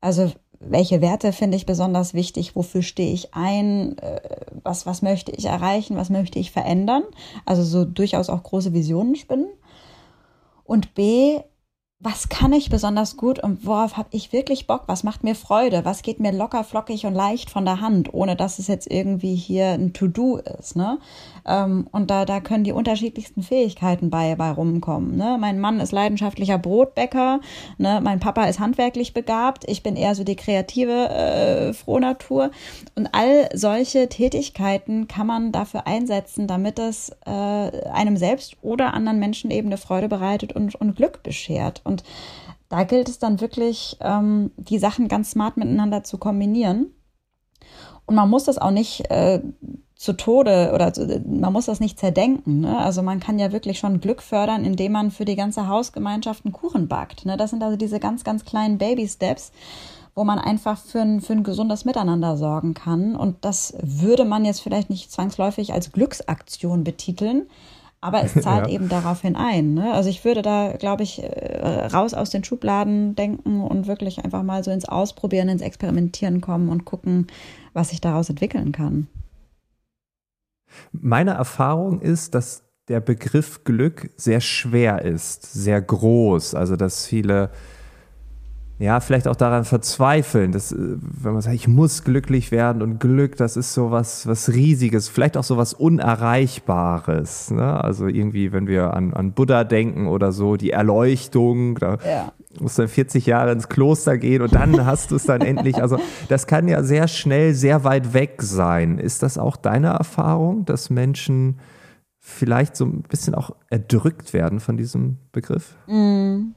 Also 0.00 0.32
welche 0.68 1.00
Werte 1.00 1.32
finde 1.32 1.56
ich 1.56 1.66
besonders 1.66 2.14
wichtig, 2.14 2.54
wofür 2.54 2.82
stehe 2.82 3.12
ich 3.12 3.34
ein, 3.34 3.98
äh, 3.98 4.20
was, 4.62 4.86
was 4.86 5.02
möchte 5.02 5.32
ich 5.32 5.46
erreichen, 5.46 5.96
was 5.96 6.10
möchte 6.10 6.38
ich 6.38 6.50
verändern. 6.50 7.02
Also 7.44 7.62
so 7.62 7.84
durchaus 7.84 8.28
auch 8.28 8.42
große 8.42 8.72
Visionen 8.72 9.16
spinnen. 9.16 9.48
Und 10.64 10.94
B, 10.94 11.40
was 12.04 12.28
kann 12.28 12.52
ich 12.52 12.68
besonders 12.68 13.16
gut 13.16 13.38
und 13.38 13.64
worauf 13.64 13.96
habe 13.96 14.08
ich 14.10 14.32
wirklich 14.32 14.66
Bock? 14.66 14.82
Was 14.86 15.04
macht 15.04 15.22
mir 15.22 15.36
Freude? 15.36 15.84
Was 15.84 16.02
geht 16.02 16.18
mir 16.18 16.32
locker, 16.32 16.64
flockig 16.64 17.06
und 17.06 17.14
leicht 17.14 17.48
von 17.48 17.64
der 17.64 17.80
Hand, 17.80 18.12
ohne 18.12 18.34
dass 18.34 18.58
es 18.58 18.66
jetzt 18.66 18.90
irgendwie 18.90 19.36
hier 19.36 19.68
ein 19.68 19.92
To-Do 19.92 20.38
ist, 20.38 20.74
ne? 20.74 20.98
Ähm, 21.46 21.86
und 21.92 22.10
da, 22.10 22.24
da 22.24 22.40
können 22.40 22.64
die 22.64 22.72
unterschiedlichsten 22.72 23.42
Fähigkeiten 23.42 24.10
bei, 24.10 24.34
bei 24.34 24.50
rumkommen, 24.50 25.16
ne? 25.16 25.36
Mein 25.38 25.60
Mann 25.60 25.78
ist 25.78 25.92
leidenschaftlicher 25.92 26.58
Brotbäcker, 26.58 27.40
ne? 27.78 28.00
Mein 28.02 28.18
Papa 28.18 28.46
ist 28.46 28.58
handwerklich 28.58 29.14
begabt, 29.14 29.62
ich 29.68 29.84
bin 29.84 29.94
eher 29.94 30.16
so 30.16 30.24
die 30.24 30.36
kreative, 30.36 31.08
äh, 31.08 31.72
Frohnatur. 31.72 32.50
Und 32.96 33.10
all 33.12 33.48
solche 33.54 34.08
Tätigkeiten 34.08 35.06
kann 35.06 35.28
man 35.28 35.52
dafür 35.52 35.86
einsetzen, 35.86 36.48
damit 36.48 36.80
es 36.80 37.10
äh, 37.26 37.30
einem 37.30 38.16
selbst 38.16 38.56
oder 38.60 38.92
anderen 38.92 39.20
Menschen 39.20 39.52
eben 39.52 39.68
eine 39.68 39.78
Freude 39.78 40.08
bereitet 40.08 40.52
und, 40.54 40.74
und 40.74 40.96
Glück 40.96 41.22
beschert. 41.22 41.80
Und 41.84 41.91
und 41.92 42.02
da 42.68 42.84
gilt 42.84 43.08
es 43.08 43.18
dann 43.18 43.40
wirklich, 43.40 43.98
ähm, 44.00 44.50
die 44.56 44.78
Sachen 44.78 45.08
ganz 45.08 45.32
smart 45.32 45.58
miteinander 45.58 46.04
zu 46.04 46.16
kombinieren. 46.16 46.86
Und 48.06 48.14
man 48.14 48.30
muss 48.30 48.44
das 48.44 48.56
auch 48.58 48.70
nicht 48.70 49.10
äh, 49.10 49.42
zu 49.94 50.14
Tode 50.14 50.72
oder 50.74 50.92
zu, 50.92 51.22
man 51.26 51.52
muss 51.52 51.66
das 51.66 51.80
nicht 51.80 51.98
zerdenken. 51.98 52.60
Ne? 52.60 52.78
Also 52.78 53.02
man 53.02 53.20
kann 53.20 53.38
ja 53.38 53.52
wirklich 53.52 53.78
schon 53.78 54.00
Glück 54.00 54.22
fördern, 54.22 54.64
indem 54.64 54.92
man 54.92 55.10
für 55.10 55.24
die 55.24 55.36
ganze 55.36 55.68
Hausgemeinschaft 55.68 56.44
einen 56.44 56.52
Kuchen 56.52 56.88
backt. 56.88 57.24
Ne? 57.24 57.36
Das 57.36 57.50
sind 57.50 57.62
also 57.62 57.76
diese 57.76 58.00
ganz, 58.00 58.24
ganz 58.24 58.44
kleinen 58.44 58.78
Baby-Steps, 58.78 59.52
wo 60.14 60.24
man 60.24 60.38
einfach 60.38 60.78
für 60.78 61.00
ein, 61.00 61.20
für 61.20 61.34
ein 61.34 61.44
gesundes 61.44 61.84
Miteinander 61.84 62.36
sorgen 62.36 62.74
kann. 62.74 63.14
Und 63.14 63.44
das 63.44 63.74
würde 63.80 64.24
man 64.24 64.44
jetzt 64.44 64.60
vielleicht 64.60 64.90
nicht 64.90 65.12
zwangsläufig 65.12 65.72
als 65.72 65.92
Glücksaktion 65.92 66.84
betiteln, 66.84 67.46
aber 68.02 68.22
es 68.22 68.34
zahlt 68.42 68.66
ja. 68.66 68.74
eben 68.74 68.90
daraufhin 68.90 69.36
ein. 69.36 69.72
Ne? 69.72 69.94
Also 69.94 70.10
ich 70.10 70.22
würde 70.26 70.42
da, 70.42 70.74
glaube 70.78 71.04
ich, 71.04 71.22
äh, 71.22 71.86
raus 71.86 72.12
aus 72.12 72.28
den 72.28 72.44
Schubladen 72.44 73.14
denken 73.14 73.62
und 73.62 73.86
wirklich 73.86 74.22
einfach 74.22 74.42
mal 74.42 74.62
so 74.62 74.70
ins 74.70 74.84
Ausprobieren, 74.84 75.48
ins 75.48 75.62
Experimentieren 75.62 76.42
kommen 76.42 76.68
und 76.68 76.84
gucken, 76.84 77.28
was 77.72 77.88
sich 77.88 78.02
daraus 78.02 78.28
entwickeln 78.28 78.72
kann. 78.72 79.06
Meine 80.90 81.32
Erfahrung 81.32 82.00
ist, 82.00 82.34
dass 82.34 82.64
der 82.88 83.00
Begriff 83.00 83.64
Glück 83.64 84.10
sehr 84.16 84.40
schwer 84.40 85.02
ist, 85.02 85.52
sehr 85.52 85.80
groß. 85.80 86.54
Also 86.54 86.76
dass 86.76 87.06
viele 87.06 87.50
ja, 88.82 88.98
vielleicht 88.98 89.28
auch 89.28 89.36
daran 89.36 89.64
verzweifeln, 89.64 90.50
dass, 90.50 90.72
äh, 90.72 90.76
wenn 90.76 91.34
man 91.34 91.40
sagt, 91.40 91.54
ich 91.54 91.68
muss 91.68 92.02
glücklich 92.02 92.50
werden 92.50 92.82
und 92.82 92.98
Glück, 92.98 93.36
das 93.36 93.56
ist 93.56 93.74
so 93.74 93.92
was, 93.92 94.26
was 94.26 94.48
Riesiges, 94.48 95.08
vielleicht 95.08 95.36
auch 95.36 95.44
so 95.44 95.56
was 95.56 95.72
Unerreichbares. 95.72 97.52
Ne? 97.52 97.82
Also 97.82 98.08
irgendwie, 98.08 98.50
wenn 98.50 98.66
wir 98.66 98.94
an, 98.94 99.14
an 99.14 99.34
Buddha 99.34 99.62
denken 99.62 100.08
oder 100.08 100.32
so, 100.32 100.56
die 100.56 100.70
Erleuchtung, 100.70 101.78
da 101.78 101.98
ja. 102.04 102.32
musst 102.58 102.76
du 102.76 102.82
dann 102.82 102.88
40 102.88 103.24
Jahre 103.24 103.52
ins 103.52 103.68
Kloster 103.68 104.18
gehen 104.18 104.42
und 104.42 104.52
dann 104.52 104.84
hast 104.84 105.12
du 105.12 105.16
es 105.16 105.26
dann 105.26 105.42
endlich. 105.42 105.80
Also 105.80 105.98
das 106.28 106.48
kann 106.48 106.66
ja 106.66 106.82
sehr 106.82 107.06
schnell, 107.06 107.54
sehr 107.54 107.84
weit 107.84 108.14
weg 108.14 108.42
sein. 108.42 108.98
Ist 108.98 109.22
das 109.22 109.38
auch 109.38 109.56
deine 109.56 109.90
Erfahrung, 109.90 110.64
dass 110.64 110.90
Menschen 110.90 111.60
vielleicht 112.18 112.74
so 112.74 112.86
ein 112.86 113.02
bisschen 113.02 113.36
auch 113.36 113.54
erdrückt 113.70 114.32
werden 114.32 114.58
von 114.58 114.76
diesem 114.76 115.18
Begriff? 115.30 115.76
Mm 115.86 116.54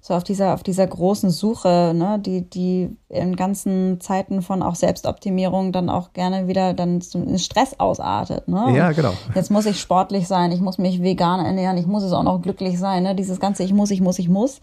so 0.00 0.12
auf 0.12 0.22
dieser, 0.22 0.52
auf 0.52 0.62
dieser 0.62 0.86
großen 0.86 1.30
Suche, 1.30 1.92
ne, 1.94 2.18
die, 2.18 2.42
die 2.42 2.94
in 3.08 3.36
ganzen 3.36 4.00
Zeiten 4.00 4.42
von 4.42 4.62
auch 4.62 4.74
Selbstoptimierung 4.74 5.72
dann 5.72 5.88
auch 5.88 6.12
gerne 6.12 6.46
wieder 6.46 6.74
dann 6.74 7.00
in 7.14 7.38
Stress 7.38 7.80
ausartet. 7.80 8.46
Ne? 8.46 8.74
Ja, 8.76 8.92
genau. 8.92 9.14
Jetzt 9.34 9.50
muss 9.50 9.64
ich 9.64 9.80
sportlich 9.80 10.28
sein, 10.28 10.52
ich 10.52 10.60
muss 10.60 10.76
mich 10.76 11.02
vegan 11.02 11.44
ernähren, 11.44 11.78
ich 11.78 11.86
muss 11.86 12.02
es 12.02 12.12
auch 12.12 12.22
noch 12.22 12.42
glücklich 12.42 12.78
sein, 12.78 13.02
ne? 13.02 13.14
Dieses 13.14 13.40
ganze 13.40 13.62
Ich 13.62 13.72
muss, 13.72 13.90
ich 13.90 14.02
muss, 14.02 14.18
ich 14.18 14.28
muss. 14.28 14.60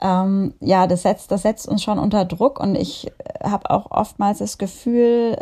Ähm, 0.00 0.54
ja, 0.60 0.86
das 0.86 1.02
setzt, 1.02 1.30
das 1.30 1.42
setzt 1.42 1.68
uns 1.68 1.82
schon 1.82 1.98
unter 1.98 2.24
Druck 2.24 2.58
und 2.58 2.74
ich 2.74 3.12
habe 3.42 3.68
auch 3.68 3.90
oftmals 3.90 4.38
das 4.38 4.56
Gefühl, 4.56 5.36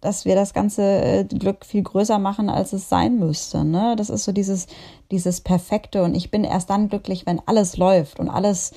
dass 0.00 0.24
wir 0.24 0.34
das 0.34 0.54
ganze 0.54 0.82
äh, 0.82 1.24
Glück 1.24 1.64
viel 1.64 1.82
größer 1.82 2.18
machen, 2.18 2.50
als 2.50 2.72
es 2.72 2.88
sein 2.88 3.18
müsste. 3.18 3.64
Ne? 3.64 3.96
Das 3.96 4.10
ist 4.10 4.24
so 4.24 4.32
dieses, 4.32 4.66
dieses 5.10 5.40
Perfekte 5.40 6.02
und 6.02 6.14
ich 6.14 6.30
bin 6.30 6.44
erst 6.44 6.70
dann 6.70 6.88
glücklich, 6.88 7.26
wenn 7.26 7.40
alles 7.46 7.76
läuft 7.76 8.20
und 8.20 8.28
alles 8.28 8.72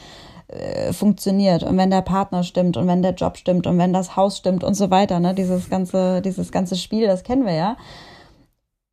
äh, 0.47 0.93
funktioniert 0.93 1.63
und 1.63 1.77
wenn 1.77 1.91
der 1.91 2.01
Partner 2.01 2.43
stimmt 2.43 2.77
und 2.77 2.87
wenn 2.87 3.01
der 3.01 3.13
Job 3.13 3.37
stimmt 3.37 3.67
und 3.67 3.77
wenn 3.77 3.93
das 3.93 4.15
Haus 4.15 4.37
stimmt 4.37 4.63
und 4.63 4.73
so 4.73 4.89
weiter. 4.89 5.19
Ne? 5.19 5.33
Dieses 5.33 5.69
ganze, 5.69 6.21
dieses 6.21 6.51
ganze 6.51 6.75
Spiel, 6.75 7.07
das 7.07 7.23
kennen 7.23 7.45
wir 7.45 7.53
ja. 7.53 7.77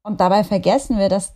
Und 0.02 0.20
dabei 0.20 0.44
vergessen 0.44 0.98
wir, 0.98 1.08
dass 1.08 1.34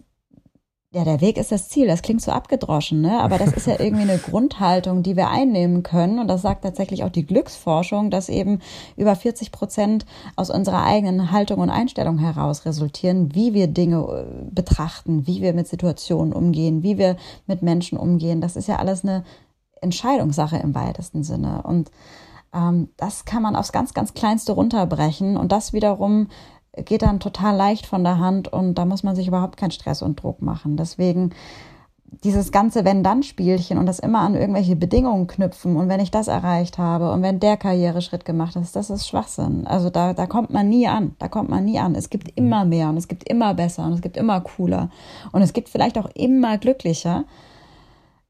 ja, 0.95 1.05
der 1.05 1.23
Weg 1.23 1.39
ist 1.39 1.51
das 1.51 1.71
Ziel. 1.71 1.87
Das 1.87 2.03
klingt 2.03 2.21
so 2.21 2.33
abgedroschen, 2.33 3.01
ne? 3.01 3.21
Aber 3.21 3.39
das 3.39 3.53
ist 3.53 3.67
ja 3.67 3.81
irgendwie 3.81 4.03
eine 4.03 4.19
Grundhaltung, 4.31 5.03
die 5.03 5.17
wir 5.17 5.31
einnehmen 5.31 5.83
können. 5.83 6.19
Und 6.19 6.29
das 6.29 6.43
sagt 6.43 6.65
tatsächlich 6.65 7.03
auch 7.03 7.09
die 7.09 7.25
Glücksforschung, 7.25 8.11
dass 8.11 8.29
eben 8.29 8.61
über 8.97 9.17
40 9.17 9.53
Prozent 9.53 10.05
aus 10.37 10.51
unserer 10.51 10.85
eigenen 10.85 11.31
Haltung 11.31 11.61
und 11.61 11.71
Einstellung 11.71 12.19
heraus 12.19 12.67
resultieren, 12.67 13.35
wie 13.35 13.55
wir 13.55 13.69
Dinge 13.69 14.01
äh, 14.03 14.45
betrachten, 14.51 15.27
wie 15.27 15.41
wir 15.41 15.55
mit 15.55 15.67
Situationen 15.67 16.35
umgehen, 16.35 16.83
wie 16.83 16.99
wir 16.99 17.17
mit 17.47 17.63
Menschen 17.63 17.97
umgehen. 17.97 18.43
Das 18.43 18.55
ist 18.55 18.69
ja 18.69 18.77
alles 18.77 19.03
eine 19.03 19.25
Entscheidungssache 19.81 20.59
im 20.59 20.75
weitesten 20.75 21.25
Sinne. 21.25 21.63
Und 21.63 21.91
ähm, 22.53 22.91
das 22.99 23.25
kann 23.25 23.43
man 23.43 23.57
aufs 23.57 23.73
ganz, 23.73 23.95
ganz 23.95 24.13
Kleinste 24.13 24.53
runterbrechen. 24.53 25.39
Und 25.39 25.53
das 25.53 25.73
wiederum 25.73 26.29
geht 26.77 27.03
dann 27.03 27.21
total 27.21 27.57
leicht 27.57 27.87
von 27.87 28.03
der 28.05 28.19
Hand 28.19 28.49
und 28.49 28.75
da 28.75 28.85
muss 28.85 29.03
man 29.03 29.15
sich 29.15 29.29
überhaupt 29.29 29.57
keinen 29.57 29.71
Stress 29.71 30.03
und 30.03 30.23
Druck 30.23 30.41
machen. 30.41 30.77
Deswegen 30.77 31.31
dieses 32.25 32.53
ganze 32.53 32.85
Wenn-Dann-Spielchen 32.85 33.79
und 33.79 33.87
das 33.87 33.99
immer 33.99 34.21
an 34.21 34.35
irgendwelche 34.35 34.77
Bedingungen 34.77 35.27
knüpfen 35.27 35.77
und 35.77 35.89
wenn 35.89 36.01
ich 36.01 36.11
das 36.11 36.29
erreicht 36.29 36.79
habe 36.79 37.11
und 37.11 37.23
wenn 37.23 37.41
der 37.41 37.57
Karriereschritt 37.57 38.25
gemacht 38.25 38.55
ist, 38.57 38.77
das 38.77 38.91
ist 38.91 39.09
Schwachsinn. 39.09 39.67
Also 39.67 39.91
da, 39.91 40.13
da 40.13 40.27
kommt 40.27 40.51
man 40.51 40.69
nie 40.69 40.87
an. 40.87 41.15
Da 41.19 41.29
kommt 41.29 41.49
man 41.49 41.65
nie 41.65 41.79
an. 41.79 41.95
Es 41.95 42.11
gibt 42.11 42.29
immer 42.37 42.65
mehr 42.65 42.89
und 42.89 42.97
es 42.97 43.09
gibt 43.09 43.29
immer 43.29 43.55
besser 43.55 43.85
und 43.87 43.95
es 43.95 44.03
gibt 44.03 44.17
immer 44.17 44.41
cooler 44.41 44.91
und 45.33 45.43
es 45.43 45.53
gibt 45.53 45.69
vielleicht 45.69 45.99
auch 45.99 46.11
immer 46.15 46.59
glücklicher. 46.59 47.25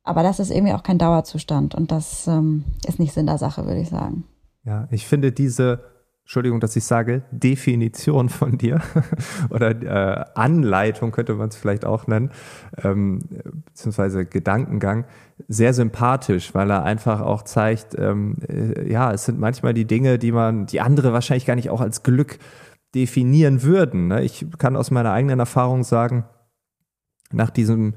Aber 0.04 0.22
das 0.22 0.40
ist 0.40 0.50
irgendwie 0.50 0.74
auch 0.74 0.82
kein 0.82 0.98
Dauerzustand 0.98 1.74
und 1.74 1.92
das 1.92 2.26
ähm, 2.26 2.64
ist 2.86 2.98
nicht 2.98 3.12
Sinn 3.12 3.26
der 3.26 3.38
Sache, 3.38 3.66
würde 3.66 3.80
ich 3.80 3.88
sagen. 3.88 4.24
Ja, 4.64 4.88
ich 4.90 5.06
finde 5.06 5.32
diese 5.32 5.91
Entschuldigung, 6.32 6.60
dass 6.60 6.74
ich 6.76 6.84
sage, 6.84 7.24
Definition 7.30 8.30
von 8.30 8.56
dir 8.56 8.80
oder 9.50 9.82
äh, 9.82 10.24
Anleitung 10.34 11.12
könnte 11.12 11.34
man 11.34 11.50
es 11.50 11.56
vielleicht 11.56 11.84
auch 11.84 12.06
nennen, 12.06 12.30
ähm, 12.82 13.18
beziehungsweise 13.66 14.24
Gedankengang, 14.24 15.04
sehr 15.48 15.74
sympathisch, 15.74 16.54
weil 16.54 16.70
er 16.70 16.84
einfach 16.84 17.20
auch 17.20 17.42
zeigt, 17.42 17.98
ähm, 17.98 18.38
äh, 18.48 18.90
ja, 18.90 19.12
es 19.12 19.26
sind 19.26 19.40
manchmal 19.40 19.74
die 19.74 19.84
Dinge, 19.84 20.18
die 20.18 20.32
man, 20.32 20.64
die 20.64 20.80
andere 20.80 21.12
wahrscheinlich 21.12 21.44
gar 21.44 21.54
nicht 21.54 21.68
auch 21.68 21.82
als 21.82 22.02
Glück 22.02 22.38
definieren 22.94 23.62
würden. 23.62 24.08
Ne? 24.08 24.22
Ich 24.22 24.46
kann 24.56 24.74
aus 24.74 24.90
meiner 24.90 25.12
eigenen 25.12 25.38
Erfahrung 25.38 25.84
sagen, 25.84 26.24
nach 27.30 27.50
diesem 27.50 27.92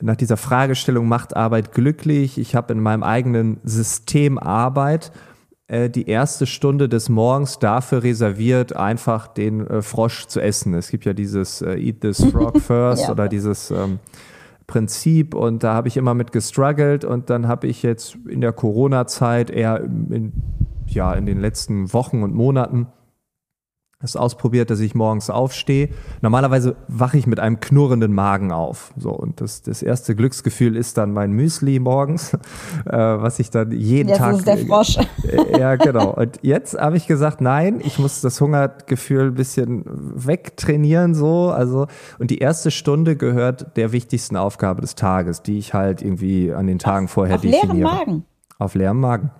nach 0.00 0.14
dieser 0.14 0.36
Fragestellung 0.36 1.08
macht 1.08 1.34
Arbeit 1.34 1.72
glücklich. 1.72 2.38
Ich 2.38 2.54
habe 2.54 2.74
in 2.74 2.80
meinem 2.80 3.02
eigenen 3.02 3.58
System 3.64 4.38
Arbeit 4.38 5.10
die 5.68 6.08
erste 6.08 6.46
Stunde 6.46 6.88
des 6.88 7.08
Morgens 7.08 7.58
dafür 7.58 8.04
reserviert, 8.04 8.76
einfach 8.76 9.26
den 9.26 9.66
äh, 9.66 9.82
Frosch 9.82 10.26
zu 10.26 10.40
essen. 10.40 10.74
Es 10.74 10.90
gibt 10.90 11.04
ja 11.04 11.12
dieses 11.12 11.60
äh, 11.60 11.74
Eat 11.74 12.02
this 12.02 12.24
Frog 12.24 12.60
first 12.62 13.04
ja. 13.04 13.10
oder 13.10 13.28
dieses 13.28 13.72
ähm, 13.72 13.98
Prinzip 14.68 15.34
und 15.34 15.64
da 15.64 15.74
habe 15.74 15.88
ich 15.88 15.96
immer 15.96 16.14
mit 16.14 16.32
gestruggelt 16.32 17.04
und 17.04 17.30
dann 17.30 17.48
habe 17.48 17.66
ich 17.66 17.82
jetzt 17.82 18.16
in 18.28 18.40
der 18.40 18.52
Corona-Zeit 18.52 19.50
eher 19.50 19.80
in, 19.82 20.32
ja, 20.86 21.12
in 21.14 21.26
den 21.26 21.40
letzten 21.40 21.92
Wochen 21.92 22.22
und 22.22 22.34
Monaten 22.34 22.86
es 24.02 24.14
ausprobiert, 24.14 24.68
dass 24.68 24.80
ich 24.80 24.94
morgens 24.94 25.30
aufstehe. 25.30 25.88
Normalerweise 26.20 26.76
wache 26.86 27.16
ich 27.16 27.26
mit 27.26 27.40
einem 27.40 27.60
knurrenden 27.60 28.12
Magen 28.12 28.52
auf. 28.52 28.92
So, 28.98 29.10
und 29.10 29.40
das, 29.40 29.62
das 29.62 29.82
erste 29.82 30.14
Glücksgefühl 30.14 30.76
ist 30.76 30.98
dann 30.98 31.12
mein 31.12 31.32
Müsli 31.32 31.78
morgens, 31.78 32.34
äh, 32.84 32.90
was 32.90 33.38
ich 33.38 33.48
dann 33.48 33.72
jeden 33.72 34.10
jetzt 34.10 34.18
Tag. 34.18 34.36
Ist 34.36 34.46
der 34.46 34.58
Frosch. 34.58 34.98
Äh, 34.98 35.58
ja, 35.58 35.76
genau. 35.76 36.10
Und 36.10 36.38
jetzt 36.42 36.78
habe 36.78 36.98
ich 36.98 37.06
gesagt, 37.06 37.40
nein, 37.40 37.80
ich 37.82 37.98
muss 37.98 38.20
das 38.20 38.38
Hungergefühl 38.38 39.28
ein 39.28 39.34
bisschen 39.34 39.84
wegtrainieren, 39.86 41.14
so. 41.14 41.50
Also, 41.50 41.86
und 42.18 42.30
die 42.30 42.38
erste 42.38 42.70
Stunde 42.70 43.16
gehört 43.16 43.78
der 43.78 43.92
wichtigsten 43.92 44.36
Aufgabe 44.36 44.82
des 44.82 44.94
Tages, 44.94 45.40
die 45.42 45.56
ich 45.56 45.72
halt 45.72 46.02
irgendwie 46.02 46.52
an 46.52 46.66
den 46.66 46.78
Tagen 46.78 47.08
vorher 47.08 47.36
auf 47.36 47.40
definiere. 47.40 47.72
Leeren 47.72 47.82
Magen. 47.82 48.24
Auf 48.58 48.74
leerem 48.74 49.00
Magen 49.00 49.30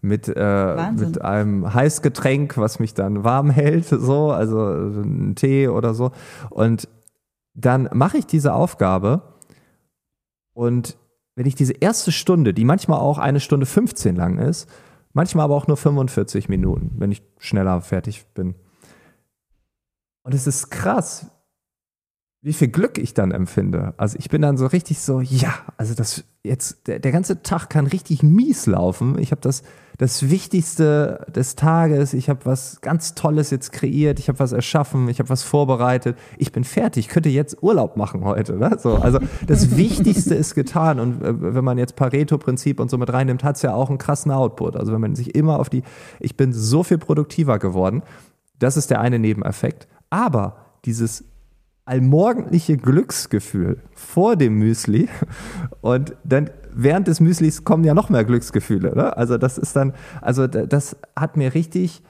mit, 0.00 0.28
äh, 0.28 0.92
mit 0.92 1.20
einem 1.20 1.72
Heißgetränk, 1.72 2.56
was 2.56 2.78
mich 2.78 2.94
dann 2.94 3.24
warm 3.24 3.50
hält, 3.50 3.86
so, 3.86 4.30
also 4.30 4.58
ein 4.60 5.34
Tee 5.34 5.68
oder 5.68 5.94
so. 5.94 6.12
Und 6.48 6.88
dann 7.54 7.88
mache 7.92 8.18
ich 8.18 8.26
diese 8.26 8.54
Aufgabe 8.54 9.34
und 10.54 10.96
wenn 11.36 11.46
ich 11.46 11.54
diese 11.54 11.72
erste 11.72 12.12
Stunde, 12.12 12.52
die 12.52 12.64
manchmal 12.64 12.98
auch 12.98 13.18
eine 13.18 13.40
Stunde 13.40 13.66
15 13.66 14.16
lang 14.16 14.38
ist, 14.38 14.68
manchmal 15.12 15.44
aber 15.44 15.54
auch 15.54 15.66
nur 15.66 15.76
45 15.76 16.48
Minuten, 16.48 16.92
wenn 16.98 17.12
ich 17.12 17.22
schneller 17.38 17.80
fertig 17.80 18.26
bin. 18.34 18.54
Und 20.22 20.34
es 20.34 20.46
ist 20.46 20.70
krass, 20.70 21.30
wie 22.42 22.54
viel 22.54 22.68
Glück 22.68 22.96
ich 22.96 23.12
dann 23.12 23.32
empfinde. 23.32 23.92
Also 23.98 24.16
ich 24.18 24.30
bin 24.30 24.40
dann 24.40 24.56
so 24.56 24.66
richtig 24.66 25.00
so, 25.00 25.20
ja, 25.20 25.52
also 25.76 25.94
das 25.94 26.24
jetzt, 26.42 26.86
der, 26.86 26.98
der 26.98 27.12
ganze 27.12 27.42
Tag 27.42 27.68
kann 27.68 27.86
richtig 27.86 28.22
mies 28.22 28.64
laufen. 28.64 29.18
Ich 29.18 29.30
habe 29.30 29.42
das, 29.42 29.62
das 29.98 30.30
Wichtigste 30.30 31.26
des 31.34 31.54
Tages, 31.54 32.14
ich 32.14 32.30
habe 32.30 32.46
was 32.46 32.80
ganz 32.80 33.14
Tolles 33.14 33.50
jetzt 33.50 33.72
kreiert, 33.72 34.18
ich 34.18 34.28
habe 34.28 34.38
was 34.38 34.52
erschaffen, 34.52 35.10
ich 35.10 35.18
habe 35.18 35.28
was 35.28 35.42
vorbereitet, 35.42 36.16
ich 36.38 36.50
bin 36.50 36.64
fertig, 36.64 37.06
ich 37.06 37.12
könnte 37.12 37.28
jetzt 37.28 37.62
Urlaub 37.62 37.98
machen 37.98 38.24
heute. 38.24 38.56
Ne? 38.56 38.78
So, 38.80 38.94
also 38.94 39.18
das 39.46 39.76
Wichtigste 39.76 40.34
ist 40.34 40.54
getan 40.54 40.98
und 40.98 41.22
äh, 41.22 41.54
wenn 41.54 41.64
man 41.64 41.76
jetzt 41.76 41.94
Pareto-Prinzip 41.94 42.80
und 42.80 42.90
so 42.90 42.96
mit 42.96 43.12
reinnimmt, 43.12 43.44
hat 43.44 43.56
es 43.56 43.62
ja 43.62 43.74
auch 43.74 43.90
einen 43.90 43.98
krassen 43.98 44.32
Output. 44.32 44.76
Also 44.78 44.94
wenn 44.94 45.00
man 45.02 45.14
sich 45.14 45.34
immer 45.34 45.58
auf 45.58 45.68
die, 45.68 45.82
ich 46.20 46.38
bin 46.38 46.54
so 46.54 46.84
viel 46.84 46.96
produktiver 46.96 47.58
geworden, 47.58 48.02
das 48.58 48.78
ist 48.78 48.90
der 48.90 49.02
eine 49.02 49.18
Nebeneffekt. 49.18 49.88
Aber 50.08 50.56
dieses 50.86 51.24
allmorgendliche 51.84 52.76
Glücksgefühl 52.76 53.82
vor 53.94 54.36
dem 54.36 54.54
Müsli 54.54 55.08
und 55.80 56.14
dann 56.24 56.50
während 56.72 57.08
des 57.08 57.20
Müslis 57.20 57.64
kommen 57.64 57.84
ja 57.84 57.94
noch 57.94 58.10
mehr 58.10 58.24
Glücksgefühle. 58.24 58.94
Ne? 58.94 59.16
Also 59.16 59.38
das 59.38 59.58
ist 59.58 59.74
dann, 59.74 59.92
also 60.20 60.46
das 60.46 60.96
hat 61.16 61.36
mir 61.36 61.54
richtig 61.54 62.02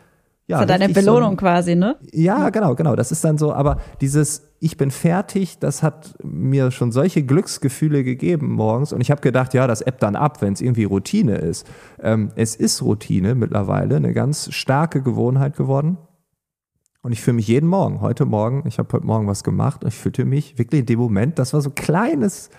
ja, 0.50 0.58
so 0.58 0.64
deine 0.64 0.88
Belohnung 0.88 1.32
so, 1.32 1.36
quasi, 1.36 1.76
ne? 1.76 1.96
Ja, 2.12 2.50
genau, 2.50 2.74
genau. 2.74 2.96
Das 2.96 3.12
ist 3.12 3.24
dann 3.24 3.38
so, 3.38 3.52
aber 3.52 3.78
dieses 4.00 4.48
Ich 4.58 4.76
bin 4.76 4.90
fertig, 4.90 5.60
das 5.60 5.84
hat 5.84 6.16
mir 6.24 6.72
schon 6.72 6.90
solche 6.90 7.22
Glücksgefühle 7.22 8.02
gegeben 8.02 8.52
morgens. 8.54 8.92
Und 8.92 9.00
ich 9.00 9.12
habe 9.12 9.20
gedacht, 9.20 9.54
ja, 9.54 9.68
das 9.68 9.80
ebbt 9.80 10.02
dann 10.02 10.16
ab, 10.16 10.42
wenn 10.42 10.52
es 10.52 10.60
irgendwie 10.60 10.84
Routine 10.84 11.36
ist. 11.36 11.66
Ähm, 12.02 12.32
es 12.34 12.56
ist 12.56 12.82
Routine 12.82 13.36
mittlerweile, 13.36 13.96
eine 13.96 14.12
ganz 14.12 14.52
starke 14.52 15.02
Gewohnheit 15.02 15.56
geworden. 15.56 15.98
Und 17.02 17.12
ich 17.12 17.22
fühle 17.22 17.36
mich 17.36 17.48
jeden 17.48 17.68
Morgen, 17.68 18.02
heute 18.02 18.26
Morgen, 18.26 18.64
ich 18.66 18.78
habe 18.78 18.92
heute 18.92 19.06
Morgen 19.06 19.26
was 19.26 19.42
gemacht 19.42 19.84
und 19.84 19.88
ich 19.88 19.94
fühlte 19.94 20.26
mich 20.26 20.58
wirklich 20.58 20.80
in 20.80 20.86
dem 20.86 20.98
Moment, 20.98 21.38
das 21.38 21.54
war 21.54 21.62
so 21.62 21.70
kleines, 21.70 22.50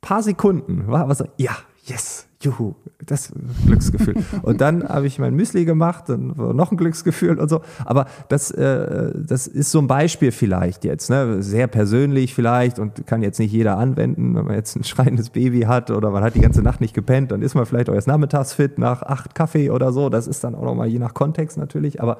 paar 0.00 0.22
Sekunden, 0.22 0.86
war 0.86 1.08
was, 1.08 1.24
ja, 1.36 1.56
yes, 1.86 2.28
juhu, 2.40 2.76
das 3.04 3.32
Glücksgefühl. 3.66 4.14
und 4.42 4.60
dann 4.60 4.88
habe 4.88 5.08
ich 5.08 5.18
mein 5.18 5.34
Müsli 5.34 5.64
gemacht, 5.64 6.04
dann 6.08 6.38
war 6.38 6.54
noch 6.54 6.70
ein 6.70 6.76
Glücksgefühl 6.76 7.40
und 7.40 7.48
so. 7.48 7.62
Aber 7.84 8.06
das, 8.28 8.52
äh, 8.52 9.10
das 9.16 9.48
ist 9.48 9.72
so 9.72 9.80
ein 9.80 9.88
Beispiel 9.88 10.30
vielleicht 10.30 10.84
jetzt, 10.84 11.10
ne? 11.10 11.42
sehr 11.42 11.66
persönlich 11.66 12.32
vielleicht 12.32 12.78
und 12.78 13.08
kann 13.08 13.22
jetzt 13.22 13.40
nicht 13.40 13.50
jeder 13.50 13.76
anwenden, 13.76 14.36
wenn 14.36 14.44
man 14.44 14.54
jetzt 14.54 14.76
ein 14.76 14.84
schreiendes 14.84 15.30
Baby 15.30 15.62
hat 15.62 15.90
oder 15.90 16.10
man 16.10 16.22
hat 16.22 16.36
die 16.36 16.40
ganze 16.40 16.62
Nacht 16.62 16.80
nicht 16.80 16.94
gepennt, 16.94 17.32
dann 17.32 17.42
ist 17.42 17.56
man 17.56 17.66
vielleicht 17.66 17.90
auch 17.90 17.94
erst 17.94 18.06
nachmittags 18.06 18.52
fit 18.52 18.78
nach 18.78 19.02
acht 19.02 19.34
Kaffee 19.34 19.70
oder 19.70 19.92
so. 19.92 20.10
Das 20.10 20.28
ist 20.28 20.44
dann 20.44 20.54
auch 20.54 20.64
nochmal 20.64 20.86
je 20.86 21.00
nach 21.00 21.12
Kontext 21.14 21.58
natürlich. 21.58 22.00
Aber 22.00 22.18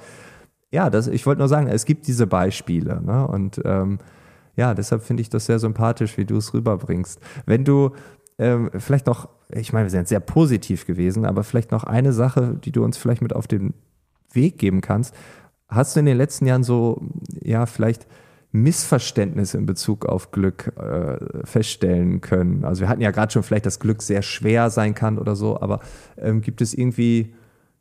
ja, 0.71 0.91
das, 0.91 1.07
ich 1.07 1.27
wollte 1.27 1.41
nur 1.41 1.49
sagen, 1.49 1.69
es 1.69 1.85
gibt 1.85 2.07
diese 2.07 2.27
Beispiele. 2.27 3.01
Ne? 3.03 3.27
Und 3.27 3.61
ähm, 3.65 3.99
ja, 4.57 4.75
deshalb 4.75 5.03
finde 5.03 5.21
ich 5.21 5.31
das 5.31 5.47
sehr 5.47 5.59
sympathisch, 5.59 6.17
wie 6.17 6.25
du 6.25 6.37
es 6.37 6.55
rüberbringst. 6.55 7.21
Wenn 7.45 7.65
du 7.65 7.93
ähm, 8.39 8.71
vielleicht 8.77 9.07
noch, 9.07 9.29
ich 9.51 9.73
meine, 9.73 9.87
wir 9.87 9.91
sind 9.91 10.09
sehr 10.09 10.21
positiv 10.21 10.87
gewesen, 10.87 11.25
aber 11.25 11.45
vielleicht 11.45 11.73
noch 11.73 11.85
eine 11.85 12.13
Sache, 12.13 12.59
die 12.65 12.73
du 12.73 12.85
uns 12.85 12.97
vielleicht 12.97 13.23
mit 13.23 13.35
auf 13.35 13.47
den 13.47 13.75
Weg 14.33 14.59
geben 14.59 14.81
kannst. 14.81 15.15
Hast 15.69 15.97
du 15.97 16.01
in 16.01 16.07
den 16.07 16.17
letzten 16.17 16.47
Jahren 16.47 16.63
so, 16.63 17.03
ja, 17.43 17.67
vielleicht 17.67 18.07
Missverständnisse 18.53 19.59
in 19.59 19.67
Bezug 19.67 20.07
auf 20.07 20.31
Glück 20.31 20.73
äh, 20.79 21.45
feststellen 21.45 22.21
können? 22.21 22.65
Also 22.65 22.83
wir 22.83 22.89
hatten 22.89 23.01
ja 23.01 23.11
gerade 23.11 23.33
schon 23.33 23.43
vielleicht, 23.43 23.67
dass 23.67 23.81
Glück 23.81 24.03
sehr 24.03 24.23
schwer 24.23 24.71
sein 24.71 24.95
kann 24.95 25.19
oder 25.19 25.37
so, 25.37 25.61
aber 25.61 25.81
ähm, 26.17 26.41
gibt 26.41 26.61
es 26.61 26.75
irgendwie 26.75 27.35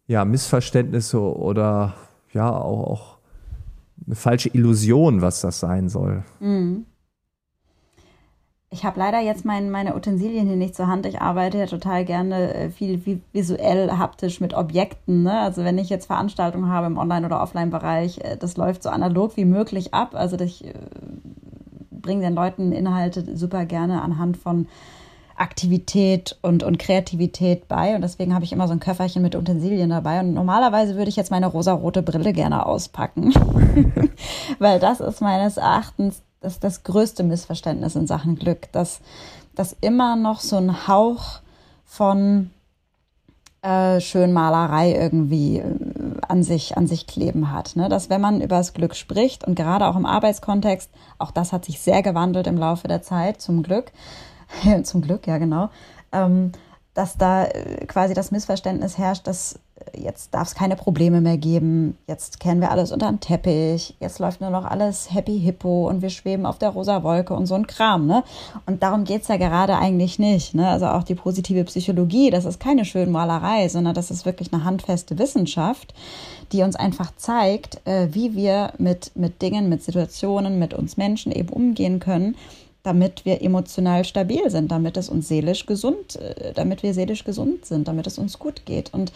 ja, 0.07 0.25
Missverständnisse 0.25 1.19
oder 1.19 1.95
ja 2.35 2.51
auch, 2.55 2.87
auch 2.87 3.17
eine 4.05 4.15
falsche 4.15 4.49
Illusion, 4.49 5.21
was 5.21 5.41
das 5.41 5.59
sein 5.59 5.89
soll? 5.89 6.23
Mhm. 6.39 6.85
Ich 8.71 8.83
habe 8.83 8.99
leider 8.99 9.21
jetzt 9.21 9.45
mein, 9.45 9.71
meine 9.71 9.95
Utensilien 9.95 10.47
hier 10.47 10.57
nicht 10.57 10.75
zur 10.75 10.87
Hand. 10.87 11.05
Ich 11.05 11.21
arbeite 11.21 11.57
ja 11.57 11.65
total 11.65 12.03
gerne 12.03 12.53
äh, 12.53 12.69
viel 12.69 13.21
visuell, 13.31 13.89
haptisch 13.91 14.41
mit 14.41 14.53
Objekten. 14.53 15.23
Ne? 15.23 15.39
Also 15.39 15.63
wenn 15.63 15.77
ich 15.77 15.89
jetzt 15.89 16.07
Veranstaltungen 16.07 16.67
habe 16.67 16.87
im 16.87 16.97
Online- 16.97 17.25
oder 17.25 17.41
Offline-Bereich, 17.41 18.19
äh, 18.19 18.37
das 18.37 18.57
läuft 18.57 18.83
so 18.83 18.89
analog 18.89 19.37
wie 19.37 19.45
möglich 19.45 19.93
ab. 19.93 20.09
Also 20.13 20.37
ich 20.39 20.65
äh, 20.65 20.73
bringe 21.89 22.21
den 22.21 22.35
Leuten 22.35 22.73
Inhalte 22.73 23.37
super 23.37 23.65
gerne 23.65 24.01
anhand 24.01 24.35
von 24.35 24.67
Aktivität 25.35 26.37
und, 26.41 26.63
und 26.63 26.79
Kreativität 26.79 27.67
bei. 27.67 27.95
Und 27.95 28.01
deswegen 28.01 28.33
habe 28.33 28.45
ich 28.45 28.53
immer 28.53 28.67
so 28.67 28.73
ein 28.73 28.79
Köfferchen 28.79 29.21
mit 29.21 29.35
Utensilien 29.35 29.89
dabei. 29.89 30.21
Und 30.21 30.33
normalerweise 30.33 30.95
würde 30.95 31.09
ich 31.09 31.15
jetzt 31.15 31.31
meine 31.31 31.47
rosarote 31.47 32.01
Brille 32.01 32.33
gerne 32.33 32.65
auspacken. 32.65 33.33
Weil 34.59 34.79
das 34.79 34.99
ist 34.99 35.21
meines 35.21 35.57
Erachtens 35.57 36.21
das, 36.39 36.59
das 36.59 36.83
größte 36.83 37.23
Missverständnis 37.23 37.95
in 37.95 38.07
Sachen 38.07 38.35
Glück, 38.35 38.71
dass, 38.71 39.01
dass 39.55 39.75
immer 39.81 40.15
noch 40.15 40.39
so 40.39 40.57
ein 40.57 40.87
Hauch 40.87 41.39
von 41.83 42.51
äh, 43.61 43.99
Schönmalerei 43.99 44.93
irgendwie 44.93 45.57
äh, 45.57 45.75
an 46.27 46.43
sich, 46.43 46.77
an 46.77 46.87
sich 46.87 47.07
kleben 47.07 47.51
hat. 47.51 47.75
Ne? 47.75 47.89
Dass 47.89 48.09
wenn 48.09 48.21
man 48.21 48.41
über 48.41 48.57
das 48.57 48.73
Glück 48.73 48.95
spricht 48.95 49.43
und 49.43 49.55
gerade 49.55 49.87
auch 49.87 49.95
im 49.95 50.05
Arbeitskontext, 50.05 50.89
auch 51.17 51.31
das 51.31 51.51
hat 51.51 51.65
sich 51.65 51.79
sehr 51.79 52.03
gewandelt 52.03 52.47
im 52.47 52.57
Laufe 52.57 52.87
der 52.87 53.01
Zeit, 53.01 53.41
zum 53.41 53.63
Glück, 53.63 53.91
zum 54.83 55.01
Glück, 55.01 55.27
ja 55.27 55.37
genau, 55.37 55.69
ähm, 56.11 56.51
dass 56.93 57.17
da 57.17 57.45
äh, 57.45 57.85
quasi 57.85 58.13
das 58.13 58.31
Missverständnis 58.31 58.97
herrscht, 58.97 59.27
dass 59.27 59.59
jetzt 59.93 60.33
darf 60.33 60.47
es 60.47 60.55
keine 60.55 60.75
Probleme 60.75 61.21
mehr 61.21 61.37
geben, 61.37 61.97
jetzt 62.07 62.39
kennen 62.39 62.61
wir 62.61 62.71
alles 62.71 62.91
unter 62.91 63.09
den 63.09 63.19
Teppich, 63.19 63.95
jetzt 63.99 64.19
läuft 64.19 64.41
nur 64.41 64.49
noch 64.49 64.65
alles 64.65 65.13
happy 65.13 65.39
hippo 65.39 65.89
und 65.89 66.01
wir 66.01 66.09
schweben 66.09 66.45
auf 66.45 66.57
der 66.57 66.69
rosa 66.69 67.03
Wolke 67.03 67.33
und 67.33 67.45
so 67.45 67.55
ein 67.55 67.67
Kram, 67.67 68.07
ne? 68.07 68.23
Und 68.65 68.83
darum 68.83 69.03
geht's 69.03 69.27
ja 69.27 69.37
gerade 69.37 69.75
eigentlich 69.77 70.17
nicht, 70.17 70.55
ne? 70.55 70.69
Also 70.69 70.87
auch 70.87 71.03
die 71.03 71.15
positive 71.15 71.63
Psychologie, 71.65 72.29
das 72.29 72.45
ist 72.45 72.59
keine 72.59 72.85
Schönmalerei, 72.85 73.67
sondern 73.67 73.93
das 73.93 74.11
ist 74.11 74.25
wirklich 74.25 74.53
eine 74.53 74.63
handfeste 74.63 75.19
Wissenschaft, 75.19 75.93
die 76.51 76.63
uns 76.63 76.75
einfach 76.75 77.11
zeigt, 77.15 77.85
äh, 77.85 78.09
wie 78.11 78.35
wir 78.35 78.73
mit, 78.77 79.11
mit 79.15 79.41
Dingen, 79.41 79.69
mit 79.69 79.83
Situationen, 79.83 80.57
mit 80.57 80.73
uns 80.73 80.97
Menschen 80.97 81.31
eben 81.31 81.49
umgehen 81.49 81.99
können, 81.99 82.35
damit 82.85 83.25
wir 83.25 83.41
emotional 83.41 84.05
stabil 84.05 84.49
sind, 84.49 84.71
damit 84.71 84.97
es 84.97 85.09
uns 85.09 85.27
seelisch 85.27 85.65
gesund, 85.65 86.15
äh, 86.17 86.53
damit 86.53 86.83
wir 86.83 86.93
seelisch 86.93 87.23
gesund 87.23 87.65
sind, 87.65 87.87
damit 87.87 88.07
es 88.07 88.17
uns 88.17 88.39
gut 88.39 88.65
geht. 88.65 88.93
Und 88.93 89.11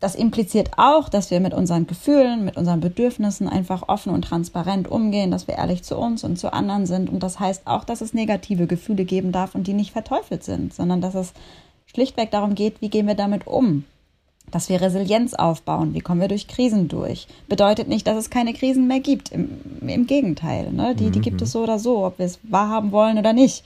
das 0.00 0.14
impliziert 0.14 0.72
auch, 0.76 1.08
dass 1.08 1.30
wir 1.30 1.40
mit 1.40 1.54
unseren 1.54 1.86
Gefühlen, 1.86 2.44
mit 2.44 2.56
unseren 2.56 2.80
Bedürfnissen 2.80 3.48
einfach 3.48 3.88
offen 3.88 4.12
und 4.12 4.22
transparent 4.22 4.90
umgehen, 4.90 5.30
dass 5.30 5.48
wir 5.48 5.54
ehrlich 5.54 5.82
zu 5.82 5.96
uns 5.96 6.24
und 6.24 6.38
zu 6.38 6.52
anderen 6.52 6.84
sind. 6.84 7.08
Und 7.08 7.22
das 7.22 7.40
heißt 7.40 7.66
auch, 7.66 7.84
dass 7.84 8.02
es 8.02 8.12
negative 8.12 8.66
Gefühle 8.66 9.04
geben 9.04 9.32
darf 9.32 9.54
und 9.54 9.66
die 9.66 9.72
nicht 9.72 9.92
verteufelt 9.92 10.44
sind, 10.44 10.74
sondern 10.74 11.00
dass 11.00 11.14
es 11.14 11.32
schlichtweg 11.86 12.30
darum 12.30 12.54
geht, 12.54 12.82
wie 12.82 12.90
gehen 12.90 13.06
wir 13.06 13.14
damit 13.14 13.46
um 13.46 13.84
dass 14.54 14.68
wir 14.68 14.80
Resilienz 14.80 15.34
aufbauen, 15.34 15.94
wie 15.94 16.00
kommen 16.00 16.20
wir 16.20 16.28
durch 16.28 16.46
Krisen 16.46 16.86
durch. 16.86 17.26
Bedeutet 17.48 17.88
nicht, 17.88 18.06
dass 18.06 18.16
es 18.16 18.30
keine 18.30 18.54
Krisen 18.54 18.86
mehr 18.86 19.00
gibt. 19.00 19.32
Im, 19.32 19.50
im 19.80 20.06
Gegenteil, 20.06 20.70
ne? 20.70 20.94
die, 20.94 21.10
die 21.10 21.20
gibt 21.20 21.42
es 21.42 21.50
so 21.50 21.64
oder 21.64 21.80
so, 21.80 22.06
ob 22.06 22.18
wir 22.18 22.26
es 22.26 22.38
wahrhaben 22.44 22.92
wollen 22.92 23.18
oder 23.18 23.32
nicht. 23.32 23.64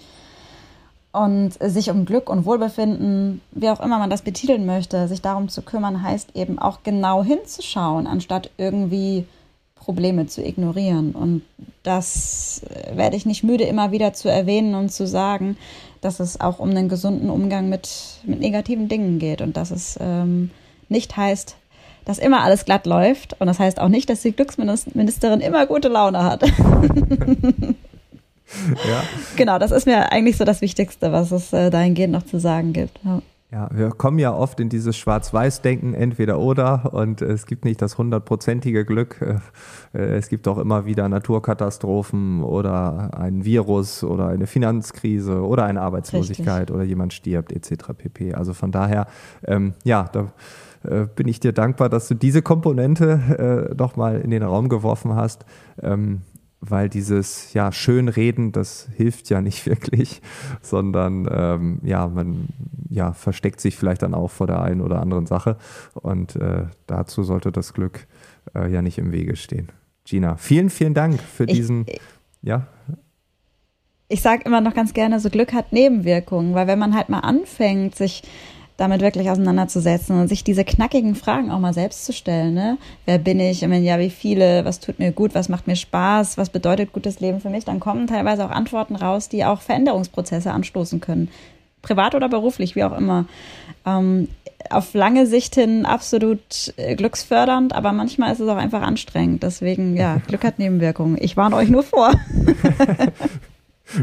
Und 1.12 1.52
sich 1.60 1.90
um 1.90 2.06
Glück 2.06 2.30
und 2.30 2.46
Wohlbefinden, 2.46 3.42
wie 3.50 3.68
auch 3.68 3.80
immer 3.80 3.98
man 3.98 4.08
das 4.08 4.22
betiteln 4.22 4.64
möchte, 4.64 5.08
sich 5.08 5.20
darum 5.20 5.50
zu 5.50 5.60
kümmern, 5.60 6.02
heißt 6.02 6.34
eben 6.34 6.58
auch 6.58 6.82
genau 6.84 7.22
hinzuschauen, 7.22 8.06
anstatt 8.06 8.50
irgendwie 8.56 9.26
Probleme 9.74 10.26
zu 10.26 10.42
ignorieren. 10.42 11.12
Und 11.12 11.42
das 11.82 12.62
werde 12.94 13.16
ich 13.16 13.26
nicht 13.26 13.44
müde, 13.44 13.64
immer 13.64 13.90
wieder 13.92 14.14
zu 14.14 14.30
erwähnen 14.30 14.74
und 14.74 14.90
zu 14.90 15.06
sagen, 15.06 15.58
dass 16.00 16.18
es 16.18 16.40
auch 16.40 16.60
um 16.60 16.70
einen 16.70 16.88
gesunden 16.88 17.28
Umgang 17.28 17.68
mit, 17.68 17.90
mit 18.24 18.40
negativen 18.40 18.88
Dingen 18.88 19.18
geht 19.18 19.42
und 19.42 19.56
dass 19.56 19.70
es 19.70 19.98
ähm, 20.00 20.50
nicht 20.88 21.16
heißt, 21.16 21.56
dass 22.04 22.18
immer 22.18 22.42
alles 22.42 22.64
glatt 22.64 22.86
läuft. 22.86 23.40
Und 23.40 23.46
das 23.46 23.58
heißt 23.58 23.80
auch 23.80 23.88
nicht, 23.88 24.08
dass 24.08 24.22
die 24.22 24.32
Glücksministerin 24.32 25.40
immer 25.40 25.66
gute 25.66 25.88
Laune 25.88 26.24
hat. 26.24 26.42
ja. 26.42 26.52
Genau, 29.36 29.58
das 29.58 29.70
ist 29.70 29.86
mir 29.86 30.10
eigentlich 30.10 30.36
so 30.36 30.44
das 30.44 30.60
Wichtigste, 30.60 31.12
was 31.12 31.32
es 31.32 31.52
äh, 31.52 31.70
dahingehend 31.70 32.12
noch 32.12 32.24
zu 32.24 32.38
sagen 32.38 32.72
gibt. 32.72 32.98
Ja. 33.04 33.20
Ja, 33.50 33.70
wir 33.72 33.88
kommen 33.88 34.18
ja 34.18 34.34
oft 34.34 34.60
in 34.60 34.68
dieses 34.68 34.98
Schwarz-Weiß-Denken, 34.98 35.94
entweder 35.94 36.38
oder, 36.38 36.92
und 36.92 37.22
es 37.22 37.46
gibt 37.46 37.64
nicht 37.64 37.80
das 37.80 37.96
hundertprozentige 37.96 38.84
Glück. 38.84 39.40
Äh, 39.94 40.00
es 40.00 40.28
gibt 40.28 40.46
auch 40.48 40.58
immer 40.58 40.84
wieder 40.84 41.08
Naturkatastrophen 41.08 42.42
oder 42.42 43.18
ein 43.18 43.46
Virus 43.46 44.04
oder 44.04 44.28
eine 44.28 44.46
Finanzkrise 44.46 45.40
oder 45.42 45.64
eine 45.64 45.80
Arbeitslosigkeit 45.80 46.60
Richtig. 46.60 46.76
oder 46.76 46.84
jemand 46.84 47.14
stirbt 47.14 47.52
etc. 47.52 47.94
pp. 47.96 48.34
Also 48.34 48.52
von 48.52 48.70
daher, 48.70 49.06
ähm, 49.46 49.72
ja, 49.84 50.10
da 50.12 50.30
äh, 50.82 51.06
bin 51.06 51.28
ich 51.28 51.40
dir 51.40 51.52
dankbar, 51.52 51.88
dass 51.88 52.08
du 52.08 52.14
diese 52.14 52.42
Komponente 52.42 53.70
äh, 53.70 53.74
nochmal 53.74 54.20
in 54.20 54.30
den 54.30 54.42
Raum 54.42 54.68
geworfen 54.68 55.14
hast. 55.14 55.44
Ähm, 55.82 56.22
weil 56.60 56.88
dieses 56.88 57.52
ja 57.52 57.70
Schönreden, 57.70 58.52
das 58.52 58.88
hilft 58.96 59.30
ja 59.30 59.40
nicht 59.40 59.66
wirklich, 59.66 60.20
sondern 60.60 61.28
ähm, 61.30 61.80
ja, 61.84 62.08
man 62.08 62.48
ja, 62.88 63.12
versteckt 63.12 63.60
sich 63.60 63.76
vielleicht 63.76 64.02
dann 64.02 64.14
auch 64.14 64.30
vor 64.30 64.46
der 64.46 64.62
einen 64.62 64.80
oder 64.80 65.00
anderen 65.00 65.26
Sache. 65.26 65.56
Und 65.94 66.36
äh, 66.36 66.66
dazu 66.86 67.22
sollte 67.22 67.52
das 67.52 67.74
Glück 67.74 68.06
äh, 68.54 68.70
ja 68.72 68.82
nicht 68.82 68.98
im 68.98 69.12
Wege 69.12 69.36
stehen. 69.36 69.68
Gina, 70.04 70.36
vielen, 70.36 70.70
vielen 70.70 70.94
Dank 70.94 71.20
für 71.20 71.44
ich, 71.44 71.52
diesen, 71.52 71.86
ja. 72.42 72.66
Ich 74.08 74.22
sage 74.22 74.42
immer 74.46 74.62
noch 74.62 74.74
ganz 74.74 74.94
gerne, 74.94 75.20
so 75.20 75.28
Glück 75.28 75.52
hat 75.52 75.72
Nebenwirkungen, 75.72 76.54
weil 76.54 76.66
wenn 76.66 76.78
man 76.78 76.96
halt 76.96 77.10
mal 77.10 77.20
anfängt, 77.20 77.94
sich 77.94 78.22
damit 78.78 79.00
wirklich 79.00 79.28
auseinanderzusetzen 79.28 80.18
und 80.18 80.28
sich 80.28 80.44
diese 80.44 80.64
knackigen 80.64 81.16
Fragen 81.16 81.50
auch 81.50 81.58
mal 81.58 81.74
selbst 81.74 82.06
zu 82.06 82.12
stellen. 82.12 82.54
Ne? 82.54 82.78
Wer 83.06 83.18
bin 83.18 83.40
ich? 83.40 83.62
Ich 83.62 83.68
meine, 83.68 83.84
ja, 83.84 83.98
wie 83.98 84.08
viele? 84.08 84.64
Was 84.64 84.78
tut 84.78 85.00
mir 85.00 85.10
gut? 85.10 85.34
Was 85.34 85.48
macht 85.48 85.66
mir 85.66 85.74
Spaß? 85.74 86.38
Was 86.38 86.48
bedeutet 86.48 86.92
gutes 86.92 87.18
Leben 87.18 87.40
für 87.40 87.50
mich? 87.50 87.64
Dann 87.64 87.80
kommen 87.80 88.06
teilweise 88.06 88.46
auch 88.46 88.50
Antworten 88.50 88.94
raus, 88.94 89.28
die 89.28 89.44
auch 89.44 89.60
Veränderungsprozesse 89.60 90.52
anstoßen 90.52 91.00
können. 91.00 91.28
Privat 91.82 92.14
oder 92.14 92.28
beruflich, 92.28 92.76
wie 92.76 92.84
auch 92.84 92.96
immer. 92.96 93.26
Ähm, 93.84 94.28
auf 94.70 94.94
lange 94.94 95.26
Sicht 95.26 95.56
hin 95.56 95.84
absolut 95.84 96.72
äh, 96.76 96.94
glücksfördernd, 96.94 97.74
aber 97.74 97.92
manchmal 97.92 98.32
ist 98.32 98.40
es 98.40 98.48
auch 98.48 98.56
einfach 98.56 98.82
anstrengend. 98.82 99.42
Deswegen, 99.42 99.96
ja, 99.96 100.18
Glück 100.28 100.44
hat 100.44 100.60
Nebenwirkungen. 100.60 101.18
Ich 101.20 101.36
warne 101.36 101.56
euch 101.56 101.68
nur 101.68 101.82
vor. 101.82 102.12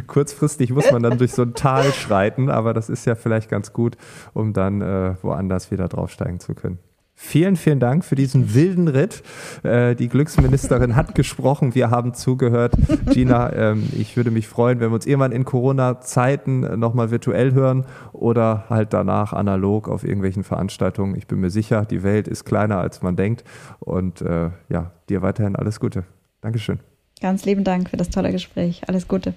Kurzfristig 0.07 0.71
muss 0.71 0.91
man 0.91 1.03
dann 1.03 1.17
durch 1.17 1.33
so 1.33 1.43
ein 1.43 1.53
Tal 1.53 1.91
schreiten, 1.93 2.49
aber 2.49 2.73
das 2.73 2.89
ist 2.89 3.05
ja 3.05 3.15
vielleicht 3.15 3.49
ganz 3.49 3.73
gut, 3.73 3.97
um 4.33 4.53
dann 4.53 4.81
äh, 4.81 5.15
woanders 5.21 5.71
wieder 5.71 5.87
draufsteigen 5.87 6.39
zu 6.39 6.55
können. 6.55 6.79
Vielen, 7.17 7.55
vielen 7.55 7.79
Dank 7.79 8.03
für 8.03 8.15
diesen 8.15 8.53
wilden 8.53 8.89
Ritt. 8.89 9.23
Äh, 9.63 9.95
die 9.95 10.09
Glücksministerin 10.09 10.97
hat 10.97 11.15
gesprochen, 11.15 11.73
wir 11.73 11.89
haben 11.89 12.13
zugehört. 12.13 12.73
Gina, 13.09 13.53
ähm, 13.53 13.87
ich 13.93 14.17
würde 14.17 14.31
mich 14.31 14.49
freuen, 14.49 14.81
wenn 14.81 14.89
wir 14.89 14.95
uns 14.95 15.05
irgendwann 15.05 15.31
in 15.31 15.45
Corona-Zeiten 15.45 16.77
nochmal 16.77 17.11
virtuell 17.11 17.53
hören 17.53 17.85
oder 18.11 18.65
halt 18.69 18.91
danach 18.91 19.31
analog 19.31 19.87
auf 19.87 20.03
irgendwelchen 20.03 20.43
Veranstaltungen. 20.43 21.15
Ich 21.15 21.25
bin 21.25 21.39
mir 21.39 21.49
sicher, 21.49 21.85
die 21.85 22.03
Welt 22.03 22.27
ist 22.27 22.43
kleiner, 22.43 22.79
als 22.79 23.01
man 23.01 23.15
denkt. 23.15 23.45
Und 23.79 24.21
äh, 24.21 24.49
ja, 24.67 24.91
dir 25.07 25.21
weiterhin 25.21 25.55
alles 25.55 25.79
Gute. 25.79 26.03
Dankeschön. 26.41 26.79
Ganz 27.21 27.45
lieben 27.45 27.63
Dank 27.63 27.89
für 27.89 27.97
das 27.97 28.09
tolle 28.09 28.33
Gespräch. 28.33 28.81
Alles 28.87 29.07
Gute. 29.07 29.35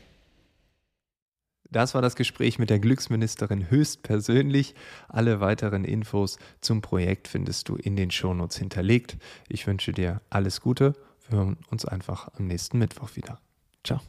Das 1.71 1.95
war 1.95 2.03
das 2.03 2.17
Gespräch 2.17 2.59
mit 2.59 2.71
der 2.71 2.79
Glücksministerin 2.79 3.71
höchstpersönlich. 3.71 4.75
Alle 5.09 5.41
weiteren 5.41 5.85
Infos 5.85 6.39
zum 6.61 6.81
Projekt 6.81 7.29
findest 7.29 7.69
du 7.69 7.77
in 7.77 7.97
den 7.97 8.11
Shownotes 8.11 8.57
hinterlegt. 8.57 9.17
Ich 9.49 9.67
wünsche 9.67 9.93
dir 9.93 10.23
alles 10.31 10.61
Gute. 10.61 10.95
Wir 11.29 11.39
hören 11.39 11.59
uns 11.71 11.85
einfach 11.85 12.29
am 12.39 12.47
nächsten 12.47 12.79
Mittwoch 12.79 13.17
wieder. 13.17 13.39
Ciao. 13.85 14.01